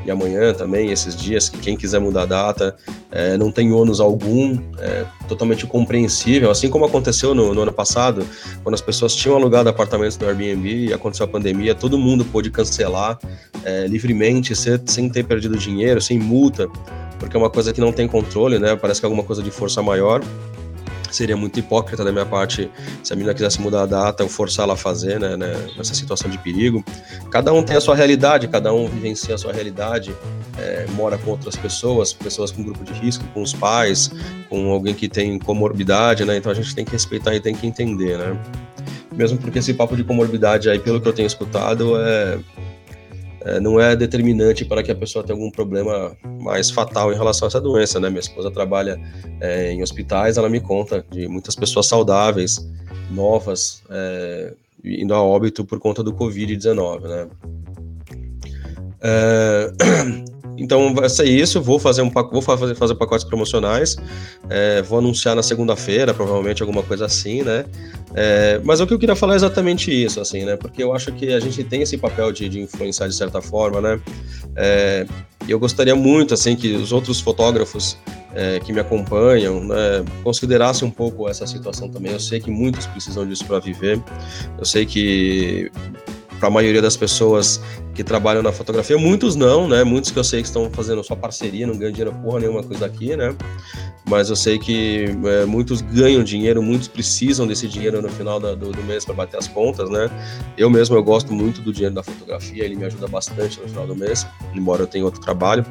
e 0.05 0.11
amanhã 0.11 0.53
também, 0.53 0.91
esses 0.91 1.17
dias, 1.17 1.49
que 1.49 1.59
quem 1.59 1.75
quiser 1.75 2.01
mudar 2.01 2.23
a 2.23 2.27
data, 2.27 2.77
é, 3.11 3.39
não 3.39 3.51
tem 3.51 3.73
ônus 3.73 3.99
algum, 3.99 4.59
é 4.79 5.07
totalmente 5.27 5.67
compreensível, 5.67 6.51
assim 6.51 6.69
como 6.69 6.85
aconteceu 6.85 7.35
no, 7.35 7.55
no, 7.55 7.63
ano 7.63 7.73
passado, 7.73 8.27
quando 8.63 8.75
as 8.75 8.81
pessoas 8.83 9.15
tinham 9.15 9.37
alugado 9.37 9.71
apartamentos 9.71 10.19
no 10.19 10.27
Airbnb 10.27 10.87
e 10.87 10.93
aconteceu 10.93 11.25
a 11.25 11.29
pandemia, 11.29 11.75
todo 11.75 11.99
mundo 11.99 12.27
pôde 12.27 12.51
cancelar 12.51 13.19
é, 13.65 13.87
livremente, 13.87 14.55
sem, 14.55 14.79
sem 14.87 15.09
ter 15.09 15.25
perdido 15.25 15.57
dinheiro, 15.57 16.01
sem 16.01 16.19
multa. 16.19 16.69
porque 17.19 17.37
é 17.37 17.39
uma 17.39 17.51
coisa 17.51 17.73
que 17.73 17.81
não 17.81 17.93
tem 17.93 18.07
controle, 18.07 18.59
né? 18.59 18.77
Parece 18.77 19.01
que 19.01 19.07
é 19.07 19.09
alguma 19.09 19.25
coisa 19.25 19.43
de 19.43 19.51
força 19.51 19.83
maior. 19.83 20.23
Seria 21.11 21.37
muito 21.37 21.59
hipócrita 21.59 22.05
da 22.05 22.13
minha 22.13 22.27
parte 22.27 22.71
se 23.03 23.13
a 23.13 23.17
menina 23.17 23.35
quisesse 23.35 23.61
mudar 23.61 23.83
a 23.83 23.87
data, 23.87 24.23
eu 24.23 24.29
forçar 24.29 24.65
ela 24.65 24.75
a 24.75 24.77
fazer, 24.77 25.19
né, 25.19 25.37
né, 25.37 25.55
nessa 25.77 25.95
situação 25.95 26.31
de 26.31 26.39
perigo. 26.39 26.85
Cada 27.31 27.53
um 27.53 27.63
tem 27.63 27.77
a 27.77 27.81
sua 27.81 27.95
realidade, 27.95 28.47
cada 28.49 28.73
um 28.73 28.89
vivencia 28.89 29.35
a 29.35 29.39
sua 29.39 29.53
realidade, 29.53 30.15
é, 30.59 30.87
mora 30.91 31.19
com 31.19 31.31
outras 31.31 31.57
pessoas, 31.57 32.13
pessoas 32.13 32.51
com 32.51 32.63
grupo 32.63 32.85
de 32.85 32.93
risco, 32.93 33.25
com 33.35 33.43
os 33.43 33.53
pais, 33.53 34.11
com 34.49 34.71
alguém 34.71 34.95
que 34.95 35.09
tem 35.09 35.39
comorbidade, 35.39 36.25
né? 36.25 36.37
Então 36.37 36.53
a 36.53 36.55
gente 36.55 36.75
tem 36.75 36.85
que 36.85 36.93
respeitar 36.93 37.35
e 37.35 37.41
tem 37.41 37.55
que 37.55 37.67
entender, 37.67 38.19
né? 38.19 38.39
Mesmo 39.13 39.39
porque 39.39 39.59
esse 39.59 39.75
papo 39.75 39.97
de 39.97 40.05
comorbidade 40.05 40.71
aí, 40.71 40.79
pelo 40.79 41.01
que 41.01 41.09
eu 41.09 41.13
tenho 41.13 41.27
escutado, 41.27 41.97
é 41.99 42.39
é, 43.43 43.61
não 43.61 43.81
é 43.81 43.97
determinante 43.97 44.65
para 44.65 44.83
que 44.83 44.91
a 44.91 44.95
pessoa 44.95 45.25
tenha 45.25 45.37
algum 45.37 45.51
problema 45.51 46.17
mais 46.41 46.71
fatal 46.71 47.13
em 47.13 47.17
relação 47.17 47.47
a 47.47 47.49
essa 47.49 47.61
doença, 47.61 47.99
né? 47.99 48.09
Minha 48.09 48.21
esposa 48.21 48.51
trabalha 48.51 49.01
é, 49.41 49.73
em 49.73 49.83
hospitais, 49.83 50.37
ela 50.37 50.49
me 50.49 50.61
conta 50.61 51.05
de 51.11 51.27
muitas 51.29 51.55
pessoas 51.55 51.87
saudáveis, 51.87 52.67
novas, 53.11 53.83
é, 53.91 54.55
indo 54.85 55.15
a 55.15 55.23
óbito 55.23 55.65
por 55.65 55.79
conta 55.79 56.03
do 56.03 56.13
Covid-19, 56.13 57.03
né? 57.03 57.29
Então 60.61 60.95
vai 60.95 61.09
ser 61.09 61.25
isso, 61.25 61.61
vou 61.61 61.79
fazer 61.79 62.03
um 62.03 62.11
vou 62.11 62.43
fazer, 62.43 62.75
fazer 62.75 62.95
pacotes 62.95 63.25
promocionais, 63.25 63.97
é, 64.51 64.83
vou 64.83 64.99
anunciar 64.99 65.35
na 65.35 65.43
segunda-feira, 65.43 66.13
provavelmente 66.13 66.63
alguma 66.63 66.83
coisa 66.83 67.07
assim, 67.07 67.43
né? 67.43 67.65
É, 68.15 68.61
mas 68.63 68.79
o 68.79 68.87
que 68.87 68.93
eu 68.93 68.99
queria 68.99 69.17
falar 69.17 69.33
é 69.33 69.37
exatamente 69.37 69.91
isso, 69.91 70.21
assim, 70.21 70.45
né? 70.45 70.57
Porque 70.57 70.83
eu 70.83 70.95
acho 70.95 71.11
que 71.13 71.33
a 71.33 71.41
gente 71.41 71.65
tem 71.65 71.81
esse 71.81 71.97
papel 71.97 72.31
de, 72.31 72.47
de 72.49 72.61
influenciar 72.61 73.09
de 73.09 73.15
certa 73.15 73.41
forma, 73.41 73.81
né? 73.81 74.01
É, 74.55 75.07
eu 75.49 75.59
gostaria 75.59 75.97
muito, 75.97 76.35
assim, 76.35 76.55
que 76.55 76.75
os 76.75 76.93
outros 76.93 77.21
fotógrafos 77.21 77.97
é, 78.35 78.61
que 78.61 78.73
me 78.73 78.81
acompanham 78.81 79.65
né, 79.65 80.05
considerassem 80.23 80.87
um 80.87 80.91
pouco 80.91 81.29
essa 81.29 81.47
situação 81.47 81.89
também. 81.89 82.13
Eu 82.13 82.21
sei 82.21 82.39
que 82.39 82.51
muitos 82.51 82.87
precisam 82.87 83.27
disso 83.27 83.47
para 83.47 83.59
viver. 83.59 84.01
Eu 84.59 84.65
sei 84.65 84.85
que 84.85 85.71
para 86.41 86.49
a 86.49 86.51
maioria 86.51 86.81
das 86.81 86.97
pessoas 86.97 87.61
que 87.95 88.03
trabalham 88.03 88.43
na 88.43 88.51
fotografia, 88.51 88.97
muitos 88.97 89.37
não, 89.37 89.69
né? 89.69 89.85
Muitos 89.85 90.11
que 90.11 90.19
eu 90.19 90.25
sei 90.25 90.41
que 90.41 90.49
estão 90.49 90.71
fazendo 90.71 91.05
só 91.05 91.15
parceria, 91.15 91.67
não 91.67 91.77
ganham 91.77 91.93
dinheiro 91.93 92.17
porra 92.23 92.41
nenhuma 92.41 92.63
coisa 92.63 92.87
aqui, 92.87 93.15
né? 93.15 93.37
Mas 94.09 94.31
eu 94.31 94.37
sei 94.37 94.59
que 94.59 95.05
é, 95.25 95.45
muitos 95.45 95.83
ganham 95.83 96.25
dinheiro, 96.25 96.63
muitos 96.63 96.89
precisam 96.89 97.47
desse 97.47 97.69
dinheiro 97.69 98.01
no 98.01 98.09
final 98.09 98.41
da, 98.41 98.55
do, 98.55 98.73
do, 98.73 98.83
mês 98.85 99.05
para 99.05 99.15
bater 99.15 99.37
as 99.37 99.47
contas, 99.47 99.91
né? 99.91 100.11
Eu 100.57 100.71
mesmo 100.71 100.97
eu 100.97 101.03
gosto 101.03 101.33
muito 101.33 101.61
do 101.61 101.73
dinheiro 101.73 101.95
da 101.95 102.03
fotografia, 102.03 102.65
ele 102.65 102.75
me 102.75 102.87
ajuda 102.87 103.07
bastante 103.07 103.61
no 103.61 103.69
final 103.69 103.87
do 103.87 103.95
mês, 103.95 104.27
embora 104.55 104.83
eu 104.83 104.87
tenha 104.87 105.05
outro 105.05 105.21
trabalho. 105.21 105.65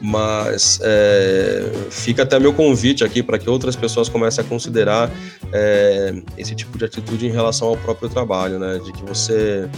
Mas 0.00 0.80
é, 0.82 1.70
fica 1.90 2.22
até 2.22 2.38
meu 2.38 2.54
convite 2.54 3.04
aqui 3.04 3.22
para 3.22 3.38
que 3.38 3.50
outras 3.50 3.76
pessoas 3.76 4.08
comecem 4.08 4.42
a 4.42 4.48
considerar 4.48 5.10
é, 5.52 6.14
esse 6.38 6.54
tipo 6.54 6.78
de 6.78 6.86
atitude 6.86 7.26
em 7.26 7.30
relação 7.30 7.68
ao 7.68 7.76
próprio 7.76 8.08
trabalho, 8.08 8.58
né? 8.58 8.78
De 8.78 8.92
que 8.92 9.04
você 9.04 9.68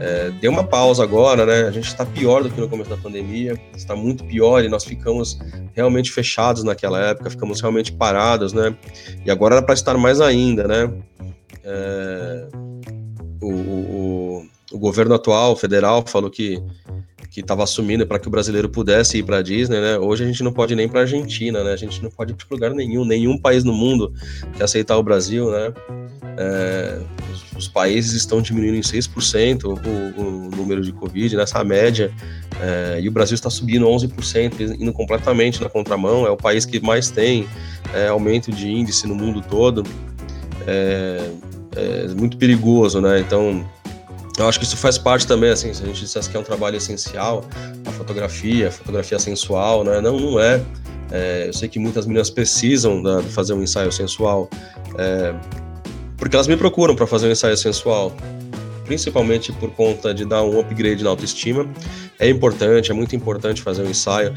é, 0.00 0.30
dê 0.40 0.48
uma 0.48 0.64
pausa 0.64 1.02
agora, 1.02 1.44
né? 1.44 1.68
A 1.68 1.70
gente 1.70 1.88
está 1.88 2.06
pior 2.06 2.42
do 2.42 2.50
que 2.50 2.58
no 2.58 2.70
começo 2.70 2.88
da 2.88 2.96
pandemia, 2.96 3.60
está 3.76 3.94
muito 3.94 4.24
pior 4.24 4.64
e 4.64 4.68
nós 4.68 4.82
ficamos 4.82 5.38
realmente 5.74 6.10
fechados 6.10 6.64
naquela 6.64 6.98
época, 6.98 7.28
ficamos 7.28 7.60
realmente 7.60 7.92
parados, 7.92 8.54
né? 8.54 8.74
E 9.26 9.30
agora 9.30 9.56
era 9.56 9.62
para 9.62 9.74
estar 9.74 9.98
mais 9.98 10.22
ainda, 10.22 10.66
né? 10.66 10.90
É, 11.62 12.48
o, 13.42 13.52
o, 13.52 14.46
o 14.72 14.78
governo 14.78 15.14
atual, 15.14 15.54
federal, 15.54 16.02
falou 16.06 16.30
que 16.30 16.62
que 17.30 17.40
estava 17.40 17.62
assumindo 17.64 18.06
para 18.06 18.18
que 18.18 18.28
o 18.28 18.30
brasileiro 18.30 18.68
pudesse 18.68 19.18
ir 19.18 19.22
para 19.22 19.38
a 19.38 19.42
Disney, 19.42 19.80
né? 19.80 19.98
Hoje 19.98 20.24
a 20.24 20.26
gente 20.26 20.42
não 20.42 20.52
pode 20.52 20.74
nem 20.74 20.88
para 20.88 21.00
a 21.00 21.02
Argentina, 21.02 21.62
né? 21.62 21.72
A 21.72 21.76
gente 21.76 22.02
não 22.02 22.10
pode 22.10 22.32
ir 22.32 22.34
para 22.34 22.46
lugar 22.50 22.70
nenhum, 22.72 23.04
nenhum 23.04 23.38
país 23.38 23.64
no 23.64 23.72
mundo 23.72 24.12
que 24.56 24.62
aceitar 24.62 24.96
o 24.96 25.02
Brasil, 25.02 25.50
né? 25.50 25.72
É, 26.38 26.98
os, 27.32 27.56
os, 27.56 27.68
países 27.68 28.12
estão 28.12 28.42
diminuindo 28.42 28.76
em 28.76 28.80
6% 28.80 29.64
o, 29.64 30.20
o, 30.20 30.50
número 30.54 30.82
de 30.82 30.92
Covid 30.92 31.34
nessa 31.34 31.64
média, 31.64 32.12
é, 32.60 33.00
e 33.00 33.08
o 33.08 33.12
Brasil 33.12 33.34
está 33.34 33.48
subindo 33.48 33.86
11%, 33.86 34.76
indo 34.78 34.92
completamente 34.92 35.62
na 35.62 35.68
contramão. 35.68 36.26
É 36.26 36.30
o 36.30 36.36
país 36.36 36.66
que 36.66 36.78
mais 36.78 37.10
tem 37.10 37.46
é, 37.94 38.08
aumento 38.08 38.52
de 38.52 38.70
índice 38.70 39.06
no 39.06 39.14
mundo 39.14 39.40
todo. 39.40 39.82
É, 40.66 41.30
é 41.76 42.08
muito 42.08 42.36
perigoso, 42.36 43.00
né? 43.00 43.20
Então 43.20 43.64
eu 44.38 44.48
acho 44.48 44.58
que 44.58 44.66
isso 44.66 44.76
faz 44.76 44.98
parte 44.98 45.26
também, 45.26 45.50
assim, 45.50 45.72
se 45.72 45.82
a 45.82 45.86
gente 45.86 46.00
dissesse 46.00 46.28
que 46.28 46.36
é 46.36 46.40
um 46.40 46.44
trabalho 46.44 46.76
essencial, 46.76 47.44
a 47.86 47.90
fotografia, 47.90 48.68
a 48.68 48.70
fotografia 48.70 49.18
sensual, 49.18 49.82
né? 49.82 50.00
Não, 50.00 50.18
não 50.18 50.38
é. 50.38 50.62
é 51.10 51.48
eu 51.48 51.52
sei 51.52 51.68
que 51.68 51.78
muitas 51.78 52.06
meninas 52.06 52.28
precisam 52.28 53.02
da, 53.02 53.22
de 53.22 53.28
fazer 53.28 53.54
um 53.54 53.62
ensaio 53.62 53.90
sensual, 53.90 54.50
é, 54.98 55.34
porque 56.18 56.36
elas 56.36 56.46
me 56.46 56.56
procuram 56.56 56.94
para 56.94 57.06
fazer 57.06 57.28
um 57.28 57.30
ensaio 57.30 57.56
sensual, 57.56 58.14
principalmente 58.84 59.52
por 59.52 59.70
conta 59.70 60.12
de 60.12 60.26
dar 60.26 60.42
um 60.42 60.60
upgrade 60.60 61.02
na 61.02 61.10
autoestima. 61.10 61.66
É 62.18 62.28
importante, 62.28 62.90
é 62.90 62.94
muito 62.94 63.16
importante 63.16 63.62
fazer 63.62 63.82
um 63.82 63.90
ensaio. 63.90 64.34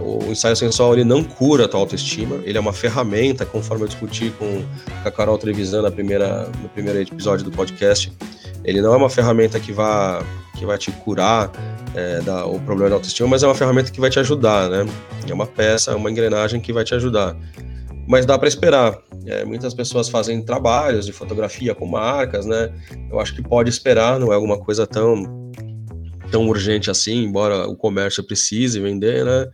O 0.00 0.30
ensaio 0.30 0.56
sensual 0.56 0.94
ele 0.94 1.04
não 1.04 1.22
cura 1.22 1.64
a 1.64 1.68
tua 1.68 1.80
autoestima, 1.80 2.40
ele 2.44 2.58
é 2.58 2.60
uma 2.60 2.72
ferramenta, 2.72 3.46
conforme 3.46 3.84
eu 3.84 3.88
discuti 3.88 4.30
com 4.38 4.64
a 5.04 5.10
Carol 5.10 5.38
Trevisan 5.38 5.82
na 5.82 5.90
primeira, 5.90 6.48
no 6.60 6.68
primeiro 6.68 7.00
episódio 7.00 7.44
do 7.44 7.50
podcast 7.50 8.12
ele 8.68 8.82
não 8.82 8.92
é 8.92 8.96
uma 8.98 9.08
ferramenta 9.08 9.58
que 9.58 9.72
vai, 9.72 10.22
que 10.54 10.66
vai 10.66 10.76
te 10.76 10.92
curar 10.92 11.50
é, 11.94 12.20
da, 12.20 12.44
o 12.44 12.60
problema 12.60 12.90
da 12.90 12.96
autoestima, 12.96 13.26
mas 13.26 13.42
é 13.42 13.46
uma 13.46 13.54
ferramenta 13.54 13.90
que 13.90 13.98
vai 13.98 14.10
te 14.10 14.18
ajudar, 14.18 14.68
né? 14.68 14.86
É 15.26 15.32
uma 15.32 15.46
peça, 15.46 15.96
uma 15.96 16.10
engrenagem 16.10 16.60
que 16.60 16.70
vai 16.70 16.84
te 16.84 16.94
ajudar. 16.94 17.34
Mas 18.06 18.26
dá 18.26 18.38
para 18.38 18.46
esperar. 18.46 18.98
É, 19.24 19.42
muitas 19.44 19.72
pessoas 19.72 20.10
fazem 20.10 20.42
trabalhos 20.42 21.06
de 21.06 21.12
fotografia 21.12 21.74
com 21.74 21.86
marcas, 21.86 22.44
né? 22.44 22.70
Eu 23.10 23.18
acho 23.18 23.34
que 23.34 23.42
pode 23.42 23.70
esperar, 23.70 24.20
não 24.20 24.32
é 24.32 24.34
alguma 24.34 24.58
coisa 24.58 24.86
tão 24.86 25.50
tão 26.30 26.48
urgente 26.48 26.90
assim, 26.90 27.24
embora 27.24 27.66
o 27.68 27.76
comércio 27.76 28.22
precise 28.22 28.80
vender, 28.80 29.24
né? 29.24 29.46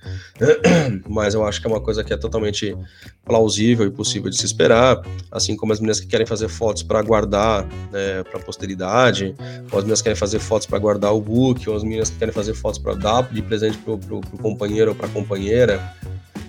Mas 1.08 1.34
eu 1.34 1.44
acho 1.44 1.60
que 1.60 1.66
é 1.66 1.70
uma 1.70 1.80
coisa 1.80 2.02
que 2.02 2.12
é 2.12 2.16
totalmente 2.16 2.76
plausível 3.24 3.86
e 3.86 3.90
possível 3.90 4.30
de 4.30 4.36
se 4.36 4.44
esperar, 4.44 5.00
assim 5.30 5.56
como 5.56 5.72
as 5.72 5.80
meninas 5.80 6.00
que 6.00 6.06
querem 6.06 6.26
fazer 6.26 6.48
fotos 6.48 6.82
para 6.82 7.00
guardar 7.02 7.64
né, 7.90 8.22
para 8.30 8.40
posteridade, 8.40 9.34
ou 9.70 9.78
as 9.78 9.84
meninas 9.84 10.00
que 10.00 10.04
querem 10.04 10.18
fazer 10.18 10.38
fotos 10.38 10.66
para 10.66 10.78
guardar 10.78 11.14
o 11.14 11.20
book, 11.20 11.68
ou 11.68 11.76
as 11.76 11.82
meninas 11.82 12.10
que 12.10 12.18
querem 12.18 12.34
fazer 12.34 12.54
fotos 12.54 12.78
para 12.78 12.94
dar 12.94 13.22
de 13.32 13.42
presente 13.42 13.78
para 13.78 13.94
o 13.94 14.20
companheiro 14.42 14.90
ou 14.90 14.94
para 14.94 15.06
a 15.06 15.10
companheira, 15.10 15.80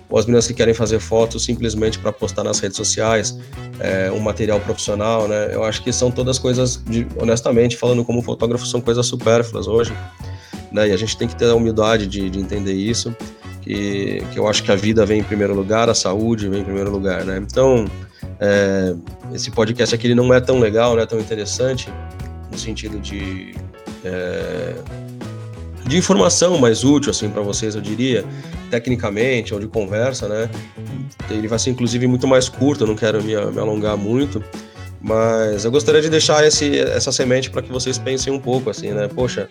ou 0.10 0.20
as 0.20 0.26
meninas 0.26 0.48
que 0.48 0.54
querem 0.54 0.74
fazer 0.74 1.00
fotos 1.00 1.44
simplesmente 1.44 1.98
para 2.00 2.12
postar 2.12 2.44
nas 2.44 2.60
redes 2.60 2.78
sociais, 2.78 3.38
é, 3.80 4.12
um 4.12 4.20
material 4.20 4.60
profissional, 4.60 5.28
né? 5.28 5.50
Eu 5.52 5.64
acho 5.64 5.84
que 5.84 5.92
são 5.92 6.12
todas 6.12 6.38
coisas, 6.38 6.82
de, 6.86 7.08
honestamente, 7.20 7.76
falando 7.76 8.04
como 8.06 8.22
fotógrafo, 8.22 8.66
são 8.66 8.80
coisas 8.80 9.06
supérfluas 9.06 9.68
hoje, 9.68 9.94
né? 10.72 10.90
E 10.90 10.92
a 10.92 10.98
gente 10.98 11.18
tem 11.18 11.28
que 11.28 11.36
ter 11.36 11.50
a 11.50 11.56
humildade 11.56 12.08
de, 12.08 12.30
de 12.30 12.40
entender 12.40 12.74
isso, 12.74 13.16
que, 13.62 14.24
que 14.32 14.40
eu 14.40 14.48
acho 14.48 14.64
que 14.64 14.72
a 14.72 14.76
vida 14.76 15.06
vem 15.06 15.22
em 15.22 15.24
primeiro 15.24 15.56
lugar, 15.56 15.90
a 15.90 15.96
saúde 15.96 16.48
vem 16.48 16.62
em 16.62 16.64
primeiro 16.64 16.92
lugar, 16.92 17.26
né? 17.26 17.38
Então, 17.38 17.86
é, 18.40 18.96
esse 19.34 19.50
podcast 19.50 19.96
aqui 19.96 20.08
ele 20.08 20.16
não 20.16 20.34
é 20.34 20.40
tão 20.40 20.60
legal, 20.60 20.96
não 20.96 21.02
é 21.02 21.06
tão 21.06 21.20
interessante, 21.20 21.90
no 22.52 22.58
sentido 22.58 23.00
de... 23.00 23.56
É, 24.04 24.76
de 25.88 25.98
informação 25.98 26.58
mais 26.58 26.84
útil 26.84 27.12
assim 27.12 27.30
para 27.30 27.42
vocês, 27.42 27.76
eu 27.76 27.82
diria, 27.82 28.26
tecnicamente 28.70 29.54
ou 29.54 29.60
de 29.60 29.68
conversa, 29.68 30.28
né? 30.28 30.50
Ele 31.30 31.48
vai 31.48 31.60
ser 31.60 31.70
inclusive 31.70 32.08
muito 32.08 32.28
mais 32.28 32.50
curto, 32.50 32.84
eu 32.84 32.88
não 32.88 32.96
quero 32.96 33.24
me, 33.24 33.36
me 33.36 33.60
alongar 33.60 33.96
muito, 33.96 34.44
mas 35.00 35.64
eu 35.64 35.72
gostaria 35.72 36.02
de 36.02 36.10
deixar 36.10 36.46
esse, 36.46 36.80
essa 36.80 37.12
semente 37.12 37.50
para 37.52 37.62
que 37.62 37.72
vocês 37.72 37.98
pensem 37.98 38.34
um 38.34 38.40
pouco 38.40 38.70
assim, 38.70 38.92
né? 38.92 39.08
Poxa, 39.08 39.48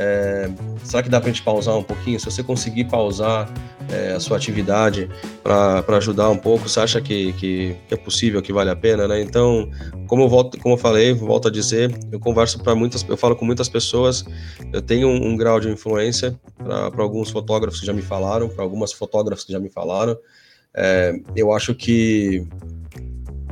é, 0.00 0.48
será 0.84 1.02
que 1.02 1.08
dá 1.08 1.20
para 1.20 1.28
a 1.28 1.32
gente 1.32 1.42
pausar 1.42 1.76
um 1.76 1.82
pouquinho? 1.82 2.20
Se 2.20 2.26
você 2.26 2.40
conseguir 2.40 2.84
pausar 2.84 3.52
é, 3.90 4.12
a 4.12 4.20
sua 4.20 4.36
atividade 4.36 5.10
para 5.42 5.96
ajudar 5.96 6.30
um 6.30 6.36
pouco, 6.36 6.68
você 6.68 6.78
acha 6.78 7.00
que, 7.00 7.32
que, 7.32 7.76
que, 7.88 7.94
é 7.94 7.96
possível, 7.96 8.40
que 8.40 8.52
vale 8.52 8.70
a 8.70 8.76
pena, 8.76 9.08
né? 9.08 9.20
Então, 9.20 9.68
como 10.06 10.22
eu, 10.22 10.28
volto, 10.28 10.56
como 10.60 10.74
eu 10.74 10.78
falei, 10.78 11.12
volto 11.12 11.48
a 11.48 11.50
dizer, 11.50 11.92
eu 12.12 12.20
converso 12.20 12.62
para 12.62 12.76
muitas, 12.76 13.04
eu 13.08 13.16
falo 13.16 13.34
com 13.34 13.44
muitas 13.44 13.68
pessoas, 13.68 14.24
eu 14.72 14.80
tenho 14.80 15.08
um, 15.08 15.30
um 15.30 15.36
grau 15.36 15.58
de 15.58 15.68
influência 15.68 16.38
para 16.56 17.02
alguns 17.02 17.30
fotógrafos 17.30 17.80
que 17.80 17.86
já 17.86 17.92
me 17.92 18.02
falaram, 18.02 18.48
para 18.48 18.62
algumas 18.62 18.92
fotógrafas 18.92 19.44
que 19.44 19.52
já 19.52 19.58
me 19.58 19.68
falaram. 19.68 20.16
É, 20.76 21.12
eu 21.34 21.52
acho 21.52 21.74
que 21.74 22.46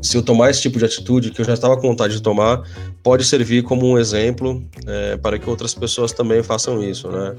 se 0.03 0.17
eu 0.17 0.23
tomar 0.23 0.51
esse 0.51 0.63
tipo 0.63 0.79
de 0.79 0.85
atitude 0.85 1.31
que 1.31 1.41
eu 1.41 1.45
já 1.45 1.55
estava 1.55 1.77
com 1.77 1.89
vontade 1.89 2.15
de 2.15 2.23
tomar, 2.23 2.63
pode 3.03 3.25
servir 3.25 3.63
como 3.63 3.87
um 3.87 3.99
exemplo 3.99 4.63
é, 4.87 5.17
para 5.17 5.39
que 5.39 5.49
outras 5.49 5.75
pessoas 5.75 6.13
também 6.13 6.43
façam 6.43 6.83
isso, 6.83 7.09
né? 7.09 7.35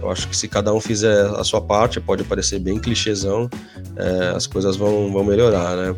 Eu 0.00 0.10
acho 0.10 0.28
que 0.28 0.36
se 0.36 0.48
cada 0.48 0.72
um 0.72 0.80
fizer 0.80 1.26
a 1.36 1.44
sua 1.44 1.60
parte, 1.60 2.00
pode 2.00 2.24
parecer 2.24 2.58
bem 2.58 2.78
clichêzão, 2.78 3.48
é, 3.96 4.32
as 4.34 4.46
coisas 4.46 4.76
vão, 4.76 5.12
vão 5.12 5.24
melhorar, 5.24 5.76
né? 5.76 5.94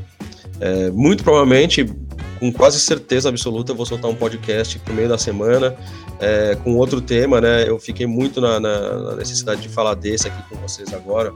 É, 0.61 0.91
muito 0.91 1.25
provavelmente, 1.25 1.87
com 2.39 2.53
quase 2.53 2.79
certeza 2.81 3.29
absoluta 3.29 3.73
eu 3.73 3.77
vou 3.77 3.87
soltar 3.87 4.11
um 4.11 4.15
podcast 4.15 4.79
pro 4.81 4.93
meio 4.93 5.09
da 5.09 5.17
semana 5.17 5.75
é, 6.21 6.55
com 6.63 6.77
outro 6.77 7.01
tema, 7.01 7.41
né? 7.41 7.69
Eu 7.69 7.79
fiquei 7.79 8.07
muito 8.07 8.41
na, 8.41 8.61
na, 8.61 9.17
necessidade 9.17 9.63
de 9.63 9.69
falar 9.69 9.95
desse 9.95 10.29
aqui 10.29 10.43
com 10.49 10.57
vocês 10.57 10.93
agora. 10.93 11.33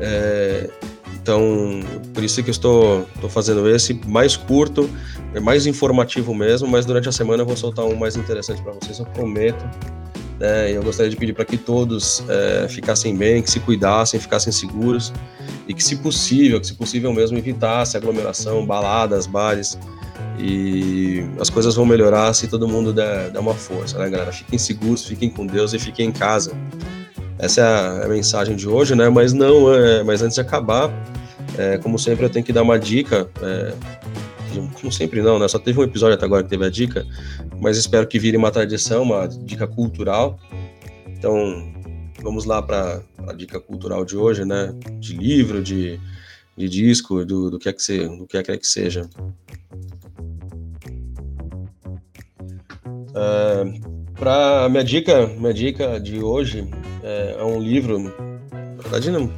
É, 0.00 0.70
então, 1.28 1.80
por 2.14 2.24
isso 2.24 2.42
que 2.42 2.48
eu 2.48 2.52
estou, 2.52 3.06
estou 3.14 3.28
fazendo 3.28 3.68
esse 3.68 3.92
mais 4.06 4.34
curto, 4.34 4.88
é 5.34 5.38
mais 5.38 5.66
informativo 5.66 6.34
mesmo, 6.34 6.66
mas 6.66 6.86
durante 6.86 7.06
a 7.06 7.12
semana 7.12 7.42
eu 7.42 7.46
vou 7.46 7.54
soltar 7.54 7.84
um 7.84 7.94
mais 7.94 8.16
interessante 8.16 8.62
para 8.62 8.72
vocês, 8.72 8.98
eu 8.98 9.04
prometo. 9.04 9.62
Né? 10.40 10.74
Eu 10.74 10.82
gostaria 10.82 11.10
de 11.10 11.16
pedir 11.16 11.34
para 11.34 11.44
que 11.44 11.58
todos 11.58 12.24
é, 12.30 12.66
ficassem 12.70 13.14
bem, 13.14 13.42
que 13.42 13.50
se 13.50 13.60
cuidassem, 13.60 14.18
ficassem 14.18 14.50
seguros 14.50 15.12
e 15.68 15.74
que, 15.74 15.84
se 15.84 15.96
possível, 15.96 16.58
que 16.62 16.66
se 16.66 16.74
possível 16.74 17.12
mesmo, 17.12 17.36
evitasse 17.36 17.94
aglomeração, 17.94 18.64
baladas, 18.64 19.26
bares. 19.26 19.78
E 20.38 21.26
as 21.38 21.50
coisas 21.50 21.74
vão 21.74 21.84
melhorar 21.84 22.32
se 22.32 22.48
todo 22.48 22.66
mundo 22.66 22.90
der, 22.90 23.30
der 23.32 23.38
uma 23.38 23.52
força, 23.52 23.98
né, 23.98 24.08
galera? 24.08 24.32
Fiquem 24.32 24.58
seguros, 24.58 25.04
fiquem 25.04 25.28
com 25.28 25.46
Deus 25.46 25.74
e 25.74 25.78
fiquem 25.78 26.06
em 26.08 26.12
casa. 26.12 26.56
Essa 27.38 27.60
é 27.60 27.64
a, 27.64 28.04
a 28.04 28.08
mensagem 28.08 28.56
de 28.56 28.68
hoje, 28.68 28.94
né? 28.94 29.08
Mas 29.08 29.32
não, 29.32 29.72
é, 29.72 30.02
mas 30.02 30.22
antes 30.22 30.34
de 30.34 30.40
acabar, 30.40 30.90
é, 31.56 31.78
como 31.78 31.98
sempre, 31.98 32.24
eu 32.24 32.30
tenho 32.30 32.44
que 32.44 32.52
dar 32.52 32.62
uma 32.62 32.78
dica. 32.78 33.30
É, 33.40 33.74
como 34.80 34.90
sempre 34.90 35.22
não, 35.22 35.38
né? 35.38 35.46
Só 35.46 35.58
teve 35.58 35.78
um 35.78 35.84
episódio 35.84 36.14
até 36.14 36.24
agora 36.24 36.42
que 36.42 36.48
teve 36.48 36.64
a 36.64 36.70
dica, 36.70 37.06
mas 37.60 37.76
espero 37.76 38.06
que 38.06 38.18
vire 38.18 38.36
uma 38.36 38.50
tradição, 38.50 39.02
uma 39.02 39.26
dica 39.26 39.66
cultural. 39.66 40.38
Então, 41.06 41.72
vamos 42.22 42.44
lá 42.44 42.60
para 42.60 43.02
a 43.26 43.32
dica 43.32 43.60
cultural 43.60 44.04
de 44.04 44.16
hoje, 44.16 44.44
né? 44.44 44.74
De 44.98 45.16
livro, 45.16 45.62
de, 45.62 46.00
de 46.56 46.68
disco, 46.68 47.24
do, 47.24 47.50
do 47.50 47.58
que 47.58 47.68
é 47.68 47.72
que 47.72 47.82
se, 47.82 47.98
do 47.98 48.26
que 48.26 48.36
é 48.36 48.42
que 48.42 48.66
seja. 48.66 49.08
Uh, 53.10 53.98
para 54.14 54.68
minha 54.68 54.84
dica, 54.84 55.26
minha 55.26 55.54
dica 55.54 56.00
de 56.00 56.20
hoje 56.20 56.68
é, 57.02 57.36
é 57.38 57.44
um 57.44 57.60
livro, 57.60 57.98
na 57.98 58.82
verdade 58.82 59.10
não 59.10 59.30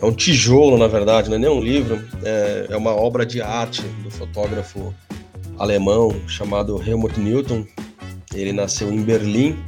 é 0.00 0.06
um 0.06 0.12
tijolo, 0.12 0.78
na 0.78 0.86
verdade, 0.86 1.28
não 1.28 1.36
é 1.36 1.38
nem 1.38 1.50
um 1.50 1.60
livro, 1.60 2.02
é, 2.24 2.66
é 2.70 2.76
uma 2.76 2.92
obra 2.92 3.26
de 3.26 3.42
arte 3.42 3.82
do 4.02 4.10
fotógrafo 4.10 4.94
alemão 5.58 6.14
chamado 6.26 6.82
Helmut 6.84 7.20
Newton. 7.20 7.66
Ele 8.34 8.52
nasceu 8.52 8.90
em 8.90 9.02
Berlim, 9.02 9.58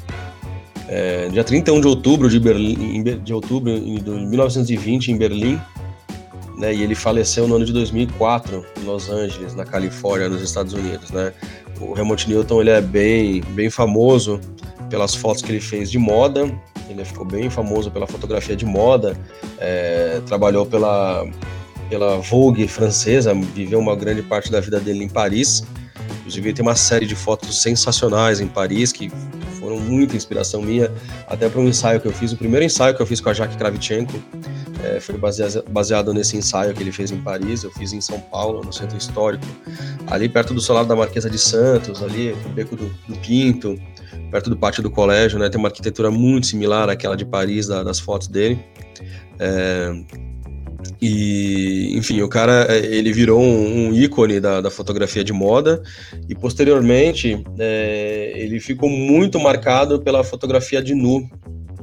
é, 0.88 1.28
dia 1.28 1.44
31 1.44 1.80
de 1.82 1.86
outubro 1.86 2.30
de, 2.30 2.40
Berlim, 2.40 3.02
de 3.02 3.34
outubro 3.34 3.78
de 3.78 4.10
1920 4.10 5.12
em 5.12 5.18
Berlim, 5.18 5.60
né, 6.56 6.72
e 6.72 6.82
ele 6.82 6.94
faleceu 6.94 7.46
no 7.46 7.56
ano 7.56 7.66
de 7.66 7.72
2004 7.72 8.64
em 8.80 8.84
Los 8.84 9.10
Angeles, 9.10 9.54
na 9.54 9.66
Califórnia, 9.66 10.30
nos 10.30 10.40
Estados 10.40 10.72
Unidos, 10.72 11.10
né. 11.10 11.32
O 11.78 11.98
Helmut 11.98 12.28
Newton 12.28 12.60
ele 12.60 12.70
é 12.70 12.80
bem, 12.80 13.42
bem 13.50 13.68
famoso 13.68 14.40
pelas 14.88 15.14
fotos 15.14 15.42
que 15.42 15.50
ele 15.50 15.60
fez 15.60 15.90
de 15.90 15.98
moda 15.98 16.48
ele 16.88 17.04
ficou 17.04 17.24
bem 17.24 17.50
famoso 17.50 17.90
pela 17.90 18.06
fotografia 18.06 18.56
de 18.56 18.64
moda, 18.64 19.16
é, 19.58 20.20
trabalhou 20.26 20.66
pela, 20.66 21.26
pela 21.88 22.18
Vogue 22.18 22.66
francesa, 22.68 23.34
viveu 23.34 23.78
uma 23.78 23.96
grande 23.96 24.22
parte 24.22 24.50
da 24.50 24.60
vida 24.60 24.80
dele 24.80 25.04
em 25.04 25.08
Paris. 25.08 25.64
Inclusive, 26.20 26.52
tem 26.52 26.62
uma 26.62 26.76
série 26.76 27.06
de 27.06 27.14
fotos 27.14 27.60
sensacionais 27.60 28.40
em 28.40 28.46
Paris 28.46 28.92
que 28.92 29.10
foram 29.58 29.78
muita 29.78 30.16
inspiração 30.16 30.62
minha, 30.62 30.90
até 31.26 31.48
para 31.48 31.60
um 31.60 31.68
ensaio 31.68 32.00
que 32.00 32.06
eu 32.06 32.12
fiz. 32.12 32.32
O 32.32 32.36
primeiro 32.36 32.64
ensaio 32.64 32.94
que 32.94 33.02
eu 33.02 33.06
fiz 33.06 33.20
com 33.20 33.28
a 33.28 33.32
Jacques 33.32 33.56
Kravchenko 33.56 34.14
é, 34.82 35.00
foi 35.00 35.16
baseado, 35.16 35.64
baseado 35.68 36.14
nesse 36.14 36.36
ensaio 36.36 36.74
que 36.74 36.82
ele 36.82 36.92
fez 36.92 37.10
em 37.10 37.18
Paris. 37.18 37.62
Eu 37.62 37.70
fiz 37.70 37.92
em 37.92 38.00
São 38.00 38.18
Paulo, 38.18 38.62
no 38.64 38.72
centro 38.72 38.96
histórico, 38.96 39.44
ali 40.08 40.28
perto 40.28 40.52
do 40.52 40.60
solar 40.60 40.84
da 40.84 40.96
Marquesa 40.96 41.30
de 41.30 41.38
Santos, 41.38 42.02
ali 42.02 42.36
no 42.44 42.50
Beco 42.50 42.76
do, 42.76 42.86
do 43.08 43.16
Pinto 43.18 43.78
perto 44.32 44.48
do 44.48 44.56
pátio 44.56 44.82
do 44.82 44.90
colégio, 44.90 45.38
né? 45.38 45.50
Tem 45.50 45.58
uma 45.58 45.68
arquitetura 45.68 46.10
muito 46.10 46.46
similar 46.46 46.88
àquela 46.88 47.14
de 47.14 47.26
Paris, 47.26 47.66
da, 47.66 47.82
das 47.82 48.00
fotos 48.00 48.28
dele. 48.28 48.58
É, 49.38 49.92
e, 51.00 51.94
enfim, 51.98 52.22
o 52.22 52.28
cara, 52.28 52.66
é, 52.70 52.78
ele 52.78 53.12
virou 53.12 53.40
um, 53.40 53.88
um 53.88 53.94
ícone 53.94 54.40
da, 54.40 54.62
da, 54.62 54.70
fotografia 54.70 55.22
de 55.22 55.32
moda 55.32 55.82
e, 56.28 56.34
posteriormente, 56.34 57.44
é, 57.58 58.32
ele 58.34 58.58
ficou 58.58 58.88
muito 58.88 59.38
marcado 59.38 60.00
pela 60.00 60.24
fotografia 60.24 60.82
de 60.82 60.94
nu, 60.94 61.28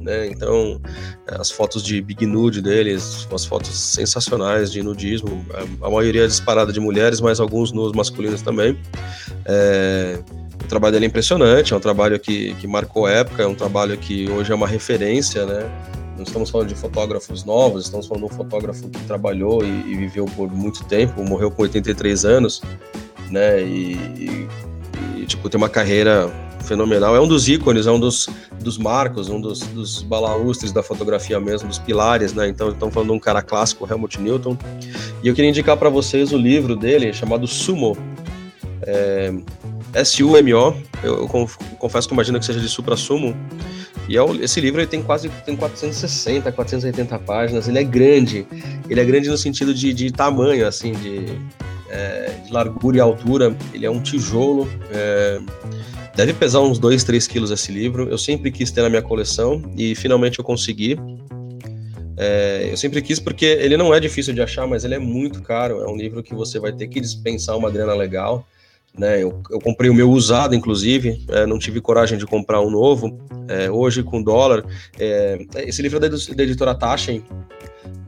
né? 0.00 0.26
Então, 0.26 0.80
as 1.28 1.52
fotos 1.52 1.84
de 1.84 2.02
big 2.02 2.26
nude 2.26 2.60
deles, 2.60 3.28
as 3.32 3.44
fotos 3.44 3.78
sensacionais 3.78 4.72
de 4.72 4.82
nudismo, 4.82 5.46
a, 5.80 5.88
maioria 5.88 6.26
disparada 6.26 6.72
de 6.72 6.80
mulheres, 6.80 7.20
mas 7.20 7.38
alguns 7.38 7.70
nus 7.70 7.92
masculinos 7.92 8.42
também. 8.42 8.76
É, 9.44 10.18
trabalho 10.70 10.92
dele 10.92 11.06
é 11.06 11.08
impressionante, 11.08 11.74
é 11.74 11.76
um 11.76 11.80
trabalho 11.80 12.18
que, 12.18 12.54
que 12.54 12.66
marcou 12.66 13.06
época, 13.06 13.42
é 13.42 13.46
um 13.46 13.54
trabalho 13.54 13.98
que 13.98 14.30
hoje 14.30 14.52
é 14.52 14.54
uma 14.54 14.68
referência, 14.68 15.44
né? 15.44 15.68
Não 16.16 16.22
estamos 16.22 16.48
falando 16.48 16.68
de 16.68 16.74
fotógrafos 16.74 17.44
novos, 17.44 17.84
estamos 17.84 18.06
falando 18.06 18.28
de 18.28 18.34
um 18.34 18.36
fotógrafo 18.36 18.88
que 18.88 19.00
trabalhou 19.04 19.64
e, 19.64 19.68
e 19.68 19.96
viveu 19.96 20.26
por 20.26 20.50
muito 20.50 20.84
tempo, 20.84 21.24
morreu 21.24 21.50
com 21.50 21.62
83 21.62 22.24
anos, 22.24 22.62
né? 23.30 23.60
E, 23.62 24.48
e, 25.16 25.26
tipo, 25.26 25.48
tem 25.48 25.58
uma 25.58 25.68
carreira 25.68 26.30
fenomenal. 26.64 27.16
É 27.16 27.20
um 27.20 27.26
dos 27.26 27.48
ícones, 27.48 27.86
é 27.86 27.90
um 27.90 27.98
dos, 27.98 28.28
dos 28.60 28.78
marcos, 28.78 29.28
um 29.28 29.40
dos, 29.40 29.60
dos 29.60 30.02
balaustres 30.02 30.72
da 30.72 30.82
fotografia 30.82 31.40
mesmo, 31.40 31.68
dos 31.68 31.78
pilares, 31.78 32.32
né? 32.32 32.48
Então, 32.48 32.70
estamos 32.70 32.94
falando 32.94 33.08
de 33.08 33.16
um 33.16 33.20
cara 33.20 33.42
clássico, 33.42 33.88
Helmut 33.90 34.20
Newton. 34.20 34.56
E 35.22 35.28
eu 35.28 35.34
queria 35.34 35.50
indicar 35.50 35.76
para 35.76 35.88
vocês 35.88 36.32
o 36.32 36.36
livro 36.36 36.76
dele, 36.76 37.12
chamado 37.12 37.46
Sumo. 37.46 37.96
É, 38.82 39.32
S-U-M-O, 39.94 40.76
eu, 41.02 41.14
eu, 41.22 41.28
confesso 41.78 42.06
que 42.06 42.14
imagino 42.14 42.38
que 42.38 42.44
seja 42.44 42.60
de 42.60 42.68
supra-sumo, 42.68 43.34
e 44.08 44.16
é 44.16 44.22
o, 44.22 44.34
esse 44.42 44.60
livro 44.60 44.80
ele 44.80 44.86
tem 44.86 45.02
quase 45.02 45.28
tem 45.44 45.56
460, 45.56 46.50
480 46.52 47.18
páginas, 47.20 47.68
ele 47.68 47.78
é 47.78 47.84
grande, 47.84 48.46
ele 48.88 49.00
é 49.00 49.04
grande 49.04 49.28
no 49.28 49.36
sentido 49.36 49.74
de, 49.74 49.92
de 49.92 50.12
tamanho, 50.12 50.66
assim, 50.66 50.92
de, 50.92 51.26
é, 51.88 52.32
de, 52.44 52.52
largura 52.52 52.96
e 52.96 53.00
altura, 53.00 53.56
ele 53.74 53.84
é 53.84 53.90
um 53.90 54.00
tijolo, 54.00 54.68
é, 54.92 55.40
deve 56.14 56.32
pesar 56.34 56.60
uns 56.60 56.78
2, 56.78 57.02
3 57.02 57.26
quilos 57.26 57.50
esse 57.50 57.72
livro, 57.72 58.08
eu 58.08 58.18
sempre 58.18 58.50
quis 58.50 58.70
ter 58.70 58.82
na 58.82 58.88
minha 58.88 59.02
coleção, 59.02 59.62
e 59.76 59.94
finalmente 59.94 60.38
eu 60.38 60.44
consegui, 60.44 60.96
é, 62.16 62.68
eu 62.70 62.76
sempre 62.76 63.00
quis 63.00 63.18
porque 63.18 63.46
ele 63.46 63.76
não 63.76 63.94
é 63.94 63.98
difícil 63.98 64.34
de 64.34 64.42
achar, 64.42 64.66
mas 64.66 64.84
ele 64.84 64.94
é 64.94 64.98
muito 64.98 65.42
caro, 65.42 65.80
é 65.80 65.88
um 65.88 65.96
livro 65.96 66.22
que 66.22 66.34
você 66.34 66.60
vai 66.60 66.72
ter 66.72 66.86
que 66.86 67.00
dispensar 67.00 67.56
uma 67.56 67.70
grana 67.70 67.94
legal, 67.94 68.46
né? 68.96 69.22
Eu, 69.22 69.42
eu, 69.50 69.60
comprei 69.60 69.90
o 69.90 69.94
meu 69.94 70.10
usado, 70.10 70.54
inclusive, 70.54 71.24
é, 71.28 71.46
não 71.46 71.58
tive 71.58 71.80
coragem 71.80 72.18
de 72.18 72.26
comprar 72.26 72.60
um 72.60 72.70
novo. 72.70 73.18
É, 73.48 73.70
hoje, 73.70 74.02
com 74.02 74.22
dólar, 74.22 74.64
é, 74.98 75.46
esse 75.58 75.80
livro 75.82 75.98
é 75.98 76.08
da, 76.08 76.08
da 76.08 76.42
editora 76.42 76.74
Taschen. 76.74 77.22